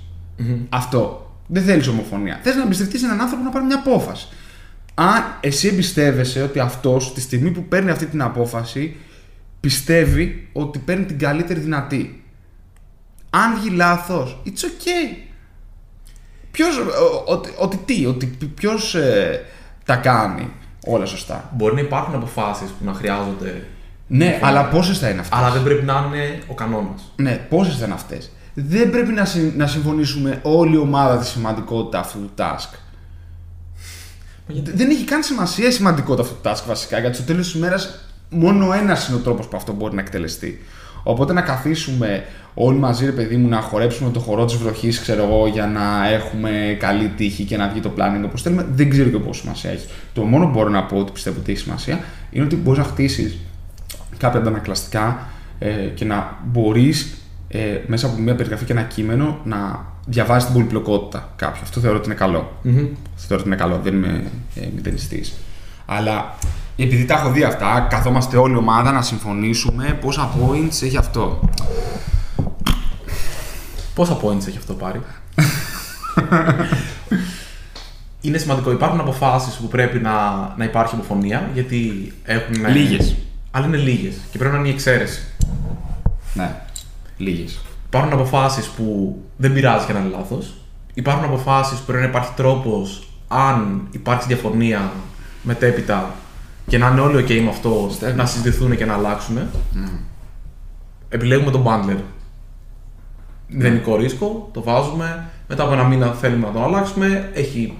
[0.70, 1.32] Αυτό.
[1.48, 2.40] Δεν θέλεις ομοφωνία.
[2.44, 4.28] Θες να εμπιστευτείς έναν άνθρωπο να πάρει μια απόφαση.
[4.98, 8.96] Αν εσύ εμπιστεύεσαι ότι αυτός τη στιγμή που παίρνει αυτή την απόφαση
[9.60, 12.24] πιστεύει ότι παίρνει την καλύτερη δυνατή.
[13.30, 15.18] Αν βγει λάθος, it's okay.
[16.52, 18.26] Ποιος, ο- ότι, ότι τι, ότι
[18.56, 19.46] ποιος ε,
[19.86, 20.50] τα κάνει.
[20.88, 21.50] όλα σωστά.
[21.56, 23.64] Μπορεί να υπάρχουν αποφάσεις που να χρειάζονται.
[24.08, 27.12] Ναι, αλλά πόσες θα είναι αυτές; Αλλά δεν πρέπει να είναι ο κανόνας.
[27.16, 31.26] Ναι, πόσες θα είναι αυτές; Δεν πρέπει να, συ- να συμφωνήσουμε όλη η ομάδα τη
[31.26, 32.70] σημαντικότητα αυτού του task.
[34.48, 38.00] Δεν έχει καν σημασία η σημαντικότητα αυτού του task βασικά, γιατί στο τέλος της ημέρας
[38.30, 40.62] μόνο ένας είναι ο τρόπος που αυτό μπορεί να εκτελεστεί.
[41.04, 42.24] Οπότε να καθίσουμε
[42.54, 46.10] όλοι μαζί, ρε παιδί μου, να χορέψουμε το χορό της βροχής, ξέρω εγώ, για να
[46.10, 49.72] έχουμε καλή τύχη και να βγει το planning όπως θέλουμε, δεν ξέρω και πόσο σημασία
[49.72, 49.88] έχει.
[50.14, 52.00] Το μόνο που μπορώ να πω ότι πιστεύω ότι έχει σημασία
[52.32, 53.38] είναι ότι μπορείς να χτίσεις
[54.18, 55.28] κάποια αντανακλαστικά
[55.60, 57.18] ε, και να μπορείς
[57.48, 61.62] ε, μέσα από μια περιγραφή και ένα κείμενο να διαβάζει την πολυπλοκότητα κάποιου.
[61.64, 62.52] Αυτό θεωρώ ότι είναι καλό.
[63.16, 65.34] Αυτό θεωρώ ότι είναι καλό, δεν είμαι ε, μηδενιστής.
[65.86, 66.36] Αλλά
[66.78, 71.50] επειδή τα έχω δει αυτά, καθόμαστε όλη η ομάδα να συμφωνήσουμε πόσα points έχει αυτό.
[73.96, 75.02] Πόσα points έχει αυτό πάρει;
[78.22, 78.72] είναι σημαντικό.
[78.72, 80.14] Υπάρχουν αποφάσεις που πρέπει να,
[80.58, 82.70] να υπάρχει ομοφωνία γιατί έχουν.
[82.70, 83.16] Λίγες.
[83.52, 85.22] Αλλά είναι λίγες και πρέπει να είναι η εξαίρεση.
[86.34, 86.56] Ναι,
[87.18, 87.60] λίγες.
[87.86, 90.54] Υπάρχουν αποφάσεις που δεν πειράζει και να είναι λάθος.
[90.94, 94.92] Υπάρχουν αποφάσεις που πρέπει να υπάρχει τρόπος αν υπάρξει διαφωνία
[95.44, 96.12] μετέπειτα
[96.68, 99.38] και να είναι όλοι OK με αυτό να συζητηθούν και να αλλάξουν.
[101.10, 101.98] Επιλέγουμε τον bundler.
[103.48, 105.30] Μηδενικό ρίσκο, το βάζουμε.
[105.48, 107.32] Μετά από ένα μήνα θέλουμε να τον αλλάξουμε.
[107.34, 107.78] Έχει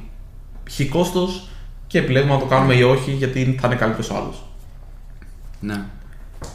[0.72, 1.50] χ κόστος
[1.88, 4.46] και επιλέγουμε να το κάνουμε ή όχι γιατί θα είναι καλύτερος άλλος.
[5.60, 5.84] Ναι.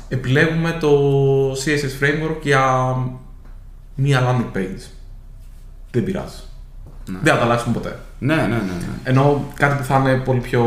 [0.08, 0.90] Επιλέγουμε το
[1.52, 2.96] CSS framework για
[3.94, 4.82] μία landing page.
[5.90, 6.36] Δεν πειράζει.
[7.04, 7.98] Δεν θα το αλλάξουμε ποτέ.
[8.18, 8.54] Ναι, ναι, ναι.
[8.56, 8.86] ναι.
[9.04, 10.64] Ενώ κάτι που θα είναι πολύ πιο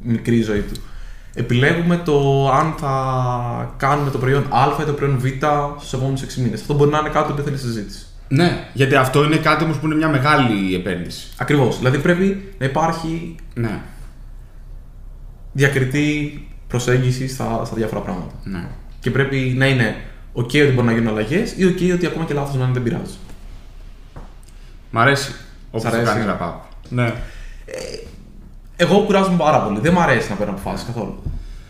[0.00, 0.80] μικρή η ζωή του.
[1.34, 5.24] Επιλέγουμε το αν θα κάνουμε το προϊόν Α ή το προϊόν Β
[5.78, 6.60] στους επόμενους 6 μήνες.
[6.60, 8.06] Αυτό μπορεί να είναι κάτι που θέλει συζήτηση.
[8.28, 11.28] Ναι, γιατί αυτό είναι κάτι όμως που είναι μια μεγάλη επένδυση.
[11.36, 11.76] Ακριβώς.
[11.78, 13.80] Δηλαδή πρέπει να υπάρχει Ναι,
[15.52, 18.34] διακριτή προσέγγιση στα, στα διάφορα πράγματα.
[18.44, 18.68] ναι.
[19.00, 19.96] Και πρέπει να είναι
[20.38, 22.82] OK ότι μπορεί να γίνουν αλλαγές ή OK ότι ακόμα και λάθος να είναι δεν
[22.82, 23.14] πειράζει.
[24.90, 25.34] Μ' αρέσει.
[25.70, 26.12] Όπως το αρέσει.
[26.12, 26.54] κάνει να πάω.
[26.88, 27.12] Ναι.
[28.76, 29.78] Εγώ κουράζομαι πάρα πολύ.
[29.80, 31.22] Δεν μου αρέσει να παίρνω αποφάσεις καθόλου.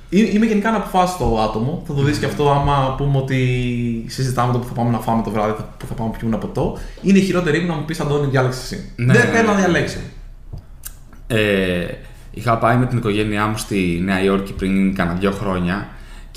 [0.08, 1.82] Εί- Είμαι γενικά ένα αποφάσιστο άτομο.
[1.86, 5.22] Θα το δεις και αυτό άμα πούμε ότι συζητάμε το που θα πάμε να φάμε
[5.22, 6.78] το βράδυ, θα- που θα πάμε να πιούμε ένα ποτό.
[7.02, 8.92] Είναι η χειρότερη μου να μου πεις Αντώνη, διάλεξε εσύ.
[8.96, 9.58] Ναι, Δεν ναι, θέλω να ναι.
[9.60, 9.98] διαλέξει.
[11.26, 11.86] Ε,
[12.30, 15.88] είχα πάει με την οικογένειά μου στη Νέα Υόρκη πριν κάνα δύο χρόνια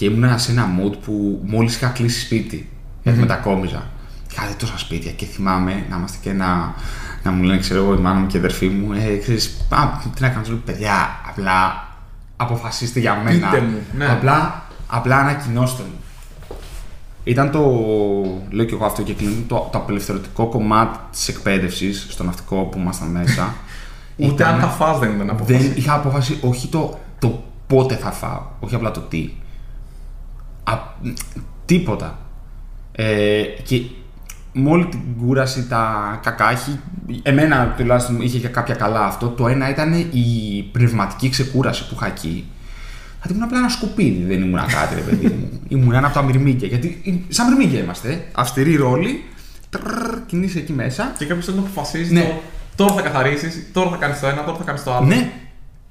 [0.01, 2.69] και ήμουν σε ένα mood που μόλις είχα κλείσει σπίτι.
[3.03, 3.83] Γιατί μετακόμιζα.
[4.31, 6.73] Είχα δει τόσα σπίτια και θυμάμαι να είμαστε και να,
[7.23, 9.77] να μου λένε, ξέρω εγώ, η μάνα μου και η αδερφή μου, ε, ξέρεις, α,
[10.15, 11.87] τι να κάνω, λέω, παιδιά, απλά
[12.37, 13.49] αποφασίστε για μένα.
[13.49, 14.05] Πείτε μου, ναι.
[14.05, 15.99] Απλά, απλά ανακοινώστε μου.
[17.23, 17.59] Ήταν το,
[18.49, 22.77] λέω και εγώ αυτό και κλείνω, το, το απελευθερωτικό κομμάτι της εκπαίδευσης στο ναυτικό που
[22.79, 23.53] ήμασταν μέσα.
[24.17, 25.57] Ούτε Ήταν- αν θα φας δεν ήταν αποφάση.
[25.57, 29.29] δεν είχα αποφασίσει όχι το, το πότε θα φάω, όχι απλά το τι.
[30.63, 30.73] Α,
[31.65, 32.19] τίποτα.
[32.91, 33.81] Ε, και
[34.53, 36.79] με όλη την κούραση, τα κακά, έχει,
[37.23, 39.27] εμένα τουλάχιστον είχε και κάποια καλά αυτό.
[39.27, 42.45] Το ένα ήταν η πνευματική ξεκούραση που είχα εκεί.
[43.21, 45.49] Δηλαδή ήμουν απλά ένα σκουπίδι, δεν ήμουν κάτι, ρε παιδί μου.
[45.77, 46.67] ήμουν ένα από τα μυρμήγκια.
[46.67, 48.11] Γιατί σαν μυρμήγκια είμαστε.
[48.11, 48.19] ε.
[48.31, 49.23] Αυστηρή ρόλη.
[49.69, 51.13] Τρρρ, κινείσαι εκεί μέσα.
[51.17, 52.21] Και κάποιος θέλει να αποφασίσει Ναι.
[52.75, 55.05] το τώρα θα καθαρίσεις, τώρα θα κάνεις το ένα, τώρα θα κάνεις το άλλο.
[55.05, 55.31] Ναι,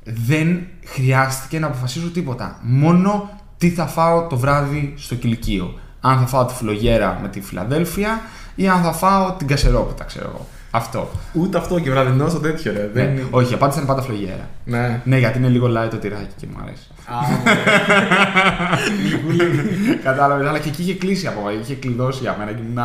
[0.04, 2.58] δεν χρειάστηκε να αποφασίσω τίποτα.
[2.62, 5.78] Μόνο τι θα φάω το βράδυ στο κηλικείο.
[6.00, 8.20] Αν θα φάω τη φλογέρα με τη Φιλαδέλφια
[8.54, 10.46] ή αν θα φάω την κασερόπιτα, ξέρω εγώ.
[10.70, 11.10] Αυτό.
[11.32, 12.90] Ούτε αυτό και βραδινό στο τέτοιο ρε.
[12.92, 13.10] Δεν Ναι.
[13.10, 14.48] είναι- Όχι, η απάντηση ήταν πάντα φλογέρα.
[14.64, 15.00] Ναι.
[15.04, 16.86] Ναι, γιατί είναι λίγο light το τυράκι και μου αρέσει.
[20.02, 22.78] Κατάλαβες, αλλά και εκεί είχε κλείσει από είχε κλειδώσει για μένα και ήμουν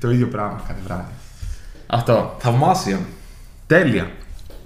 [0.00, 1.12] το ίδιο πράγμα κάθε βράδυ.
[1.86, 2.36] Αυτό.
[2.38, 2.98] Θαυμάσια.
[3.66, 4.10] Τέλεια.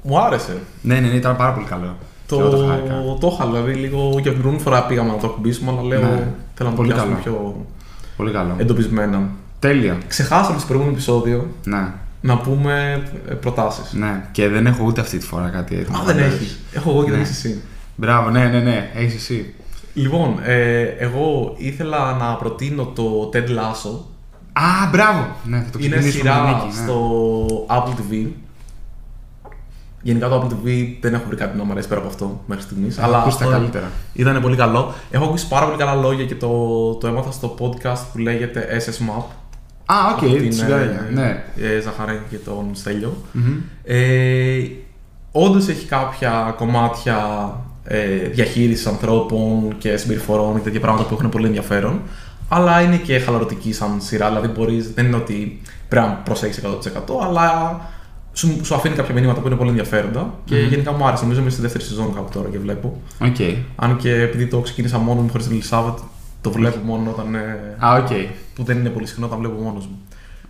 [0.03, 0.59] Μου άρεσε.
[0.83, 1.97] Ναι, ναι, ναι, ήταν πάρα πολύ καλό.
[2.37, 2.95] Το, Και εγώ το χάρηκα.
[3.21, 6.01] το είχα δηλαδή λίγο και από την πρώτη φορά πήγαμε να το ακουμπήσουμε, αλλά λέω
[6.01, 6.07] Ναι.
[6.55, 7.37] θέλω να το Πολύ πιάσουμε καλό.
[7.37, 7.67] πιο
[8.17, 8.55] Πολύ καλό.
[8.59, 9.23] Ε, εντοπισμένα.
[9.59, 9.99] Τέλεια.
[10.09, 13.03] Ξεχάσαμε στο προηγούμενο επεισόδιο Ναι, να πούμε
[13.41, 13.93] προτάσεις.
[13.93, 14.25] ναι.
[14.33, 15.99] Και δεν έχω ούτε αυτή τη φορά κάτι έτοιμο.
[15.99, 16.59] Α, δεν έχεις.
[16.73, 17.25] Έχω εγώ και δεν Ναι.
[17.25, 17.61] έχεις εσύ.
[17.97, 18.91] Μπράβο, ναι, ναι, ναι.
[18.95, 19.55] Έχεις εσύ.
[19.95, 23.99] Λοιπόν, ε, εγώ ήθελα να προτείνω το Ted Lasso.
[24.53, 25.27] Α, μπράβο.
[25.45, 26.83] Ναι, θα το Είναι ξεκινήσουμε με σειρά νίκη, ναι.
[26.85, 28.27] στο Apple TV.
[30.03, 32.65] Γενικά το Apple TV δεν έχω βρει κάτι να μου αρέσει πέρα από αυτό μέχρι
[32.65, 32.99] στιγμής.
[32.99, 33.91] Έχω ακούσει τα καλύτερα.
[34.13, 34.95] Ήταν πολύ καλό.
[35.11, 36.49] Έχω ακούσει πάρα πολύ καλά λόγια και το,
[36.95, 39.23] το έμαθα στο podcast που λέγεται SS Map.
[39.87, 41.07] Α, οκ, από την, τη σιγάρια.
[41.11, 41.45] ε, Ναι.
[41.77, 43.17] ε, Ζαχαρέν και τον Στέλιο.
[43.33, 43.53] Μμμ.
[43.85, 44.63] Ε,
[45.33, 47.17] Όντως έχει κάποια κομμάτια
[47.85, 52.01] ε, διαχείρισης ανθρώπων και συμπεριφορών και τέτοια πράγματα που έχουν πολύ ενδιαφέρον.
[52.49, 54.29] Αλλά είναι και χαλαρωτική σαν σειρά.
[54.29, 57.81] Δηλαδή μπορείς, δεν είναι ότι πρέπει να προσέχεις 100% αλλά
[58.33, 60.69] σου, σου αφήνει κάποια μηνύματα που είναι πολύ ενδιαφέροντα και Μμμ.
[60.69, 61.23] γενικά μου άρεσε.
[61.23, 63.01] Νομίζω είμαι στη δεύτερη σεζόν κάπου τώρα και βλέπω.
[63.21, 63.37] Οκ.
[63.77, 65.99] Αν και επειδή το ξεκίνησα μόνο μου χωρίς την Ελισάβετ,
[66.41, 67.35] το βλέπω μόνο όταν.
[67.35, 68.09] ε, Α, οκ.
[68.55, 69.99] που δεν είναι πολύ συχνό, όταν βλέπω μόνος μου.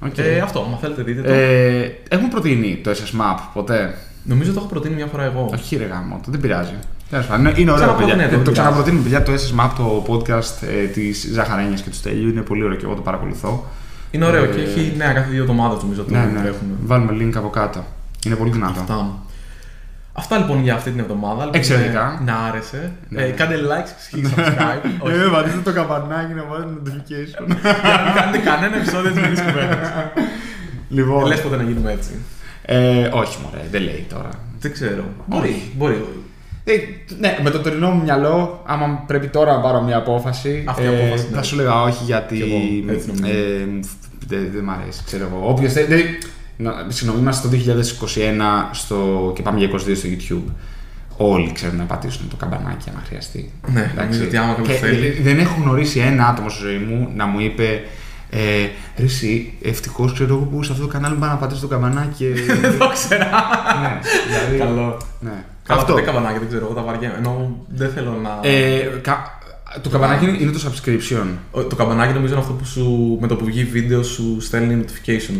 [0.06, 0.18] Οκ.
[0.18, 1.32] Ε, αυτό, αν θέλετε δείτε το.
[1.32, 5.50] Ε, έχουν προτείνει το SS Map ποτέ; Νομίζω το έχω προτείνει μια φορά εγώ.
[5.52, 6.74] Όχι, ρε γαμώ, δεν πειράζει.
[7.10, 8.36] Τέλος πάντων, Είναι, είναι ωραίο, Ξαναπροτείνετε, παιδιά.
[8.36, 8.68] δεν το πειράζει.
[8.68, 12.28] ξαναπροτείνουμε, παιδιά, το SS Map, το podcast ε, της Ζαχαρένιας και του Στέλιου.
[12.28, 13.66] Είναι πολύ ωραίο και εγώ το παρακολουθώ.
[14.12, 16.40] Είναι ωραίο Ε, και έχει νέα κάθε δύο εβδομάδες νομίζω το Ναι, ναι.
[16.40, 16.74] τρέχουμε.
[16.82, 17.84] Βάλουμε link από κάτω.
[18.26, 18.80] Είναι πολύ δυνατό.
[18.80, 19.14] Αυτά.
[20.12, 21.42] Αυτά λοιπόν για αυτή την εβδομάδα.
[21.42, 22.22] Ελπίζω Εξαιρετικά.
[22.24, 22.92] Να άρεσε.
[23.08, 23.22] Ναι.
[23.22, 24.90] Ε, κάντε like και subscribe.
[24.98, 25.14] Όχι.
[25.14, 27.46] Ε, βαδίστε το καμπανάκι να βάλετε notification.
[27.62, 29.88] Για να μην κάνετε κανένα επεισόδιο της μικρή κουβέντας.
[30.88, 31.26] λοιπόν.
[31.26, 32.10] Λες ποτέ να γίνουμε έτσι.
[32.64, 34.28] Ε, όχι, μωρέ, δεν λέει τώρα.
[34.60, 35.04] Δεν ξέρω.
[35.26, 35.72] Μπορεί.
[35.76, 36.04] μπορεί.
[36.64, 36.72] Ε,
[37.18, 40.86] ναι, με το τωρινό μου μυαλό, άμα πρέπει τώρα να πάρω μια απόφαση, Αυτή η
[40.86, 41.36] απόφαση, ναι.
[41.36, 42.36] θα σου λέγα όχι γιατί.
[42.36, 43.32] Κι εγώ, έτσι νομίζω.
[43.38, 43.66] ε,
[44.26, 45.48] δεν δεν μ' αρέσει, ξέρω εγώ.
[45.50, 45.86] Όποιος θέλει.
[45.86, 46.18] δηλαδή,
[46.56, 50.52] να- Συγγνώμη, είμαστε το 2021 στο, και πάμε για 22 στο YouTube.
[51.16, 53.52] Όλοι ξέρουν να πατήσουν το καμπανάκι αν χρειαστεί.
[53.72, 53.96] Ναι, Εντάξει.
[54.02, 55.08] νομίζω ότι άμα κάποιος Και θέλει.
[55.10, 57.80] δε- Δεν έχω γνωρίσει ένα άτομο στη ζωή μου να μου είπε
[58.30, 58.38] ε,
[58.96, 62.08] ρε εσύ, ευτυχώς ξέρω εγώ που σε αυτό το κανάλι πάω να πατήσω το καμπανάκι
[62.16, 62.42] και...
[62.60, 63.28] Δεν το ξέρα.
[63.82, 63.98] ναι,
[64.28, 64.58] δηλαδή...
[64.58, 65.00] Καλό.
[65.20, 65.44] Ναι.
[65.62, 65.94] Καλά, Αυτό.
[65.94, 66.64] δεν καμπανάκια, δεν ξέρω.
[66.64, 67.14] Εγώ τα βαριέμαι.
[67.18, 68.38] Ενώ δεν θέλω να.
[68.42, 69.38] Ε, κα-
[69.82, 71.26] Το καμπανάκι είναι- είναι το subscription.
[71.50, 74.84] Ο- Το καμπανάκι νομίζω είναι αυτό που σου, με το που βγει βίντεο σου στέλνει
[74.84, 75.36] notification.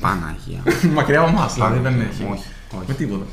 [0.00, 0.62] Παναγία.
[0.94, 2.22] Μακριά από εμάς, δηλαδή δεν Παναγία, έχει.
[2.22, 2.84] όχι, όχι.
[2.86, 3.24] Με τίποτα.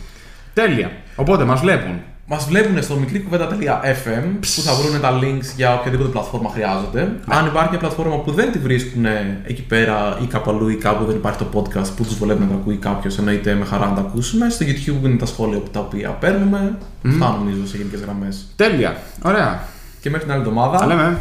[0.53, 0.91] Τέλεια.
[1.15, 1.99] Οπότε μας βλέπουν.
[2.27, 7.01] Μας βλέπουν στο μικρή-κουβέντα.fm που θα βρουν τα links για οποιαδήποτε πλατφόρμα χρειάζονται.
[7.01, 7.35] Ναι.
[7.35, 9.05] Αν υπάρχει μια πλατφόρμα που δεν τη βρίσκουν
[9.43, 12.47] εκεί πέρα ή κάπου αλλού ή κάπου δεν υπάρχει το podcast που τους βολεύει να
[12.47, 14.51] το ακούει κάποιος, εννοείται με χαρά να τα ακούσουν.
[14.51, 16.77] Στο YouTube είναι τα σχόλια τα οποία παίρνουμε.
[17.07, 18.45] Αυτά νομίζω σε γενικές γραμμές.
[18.55, 18.97] Τέλεια.
[19.21, 19.63] Ωραία.
[20.01, 20.77] Και μέχρι την άλλη εβδομάδα.
[20.77, 21.19] Τα λέμε.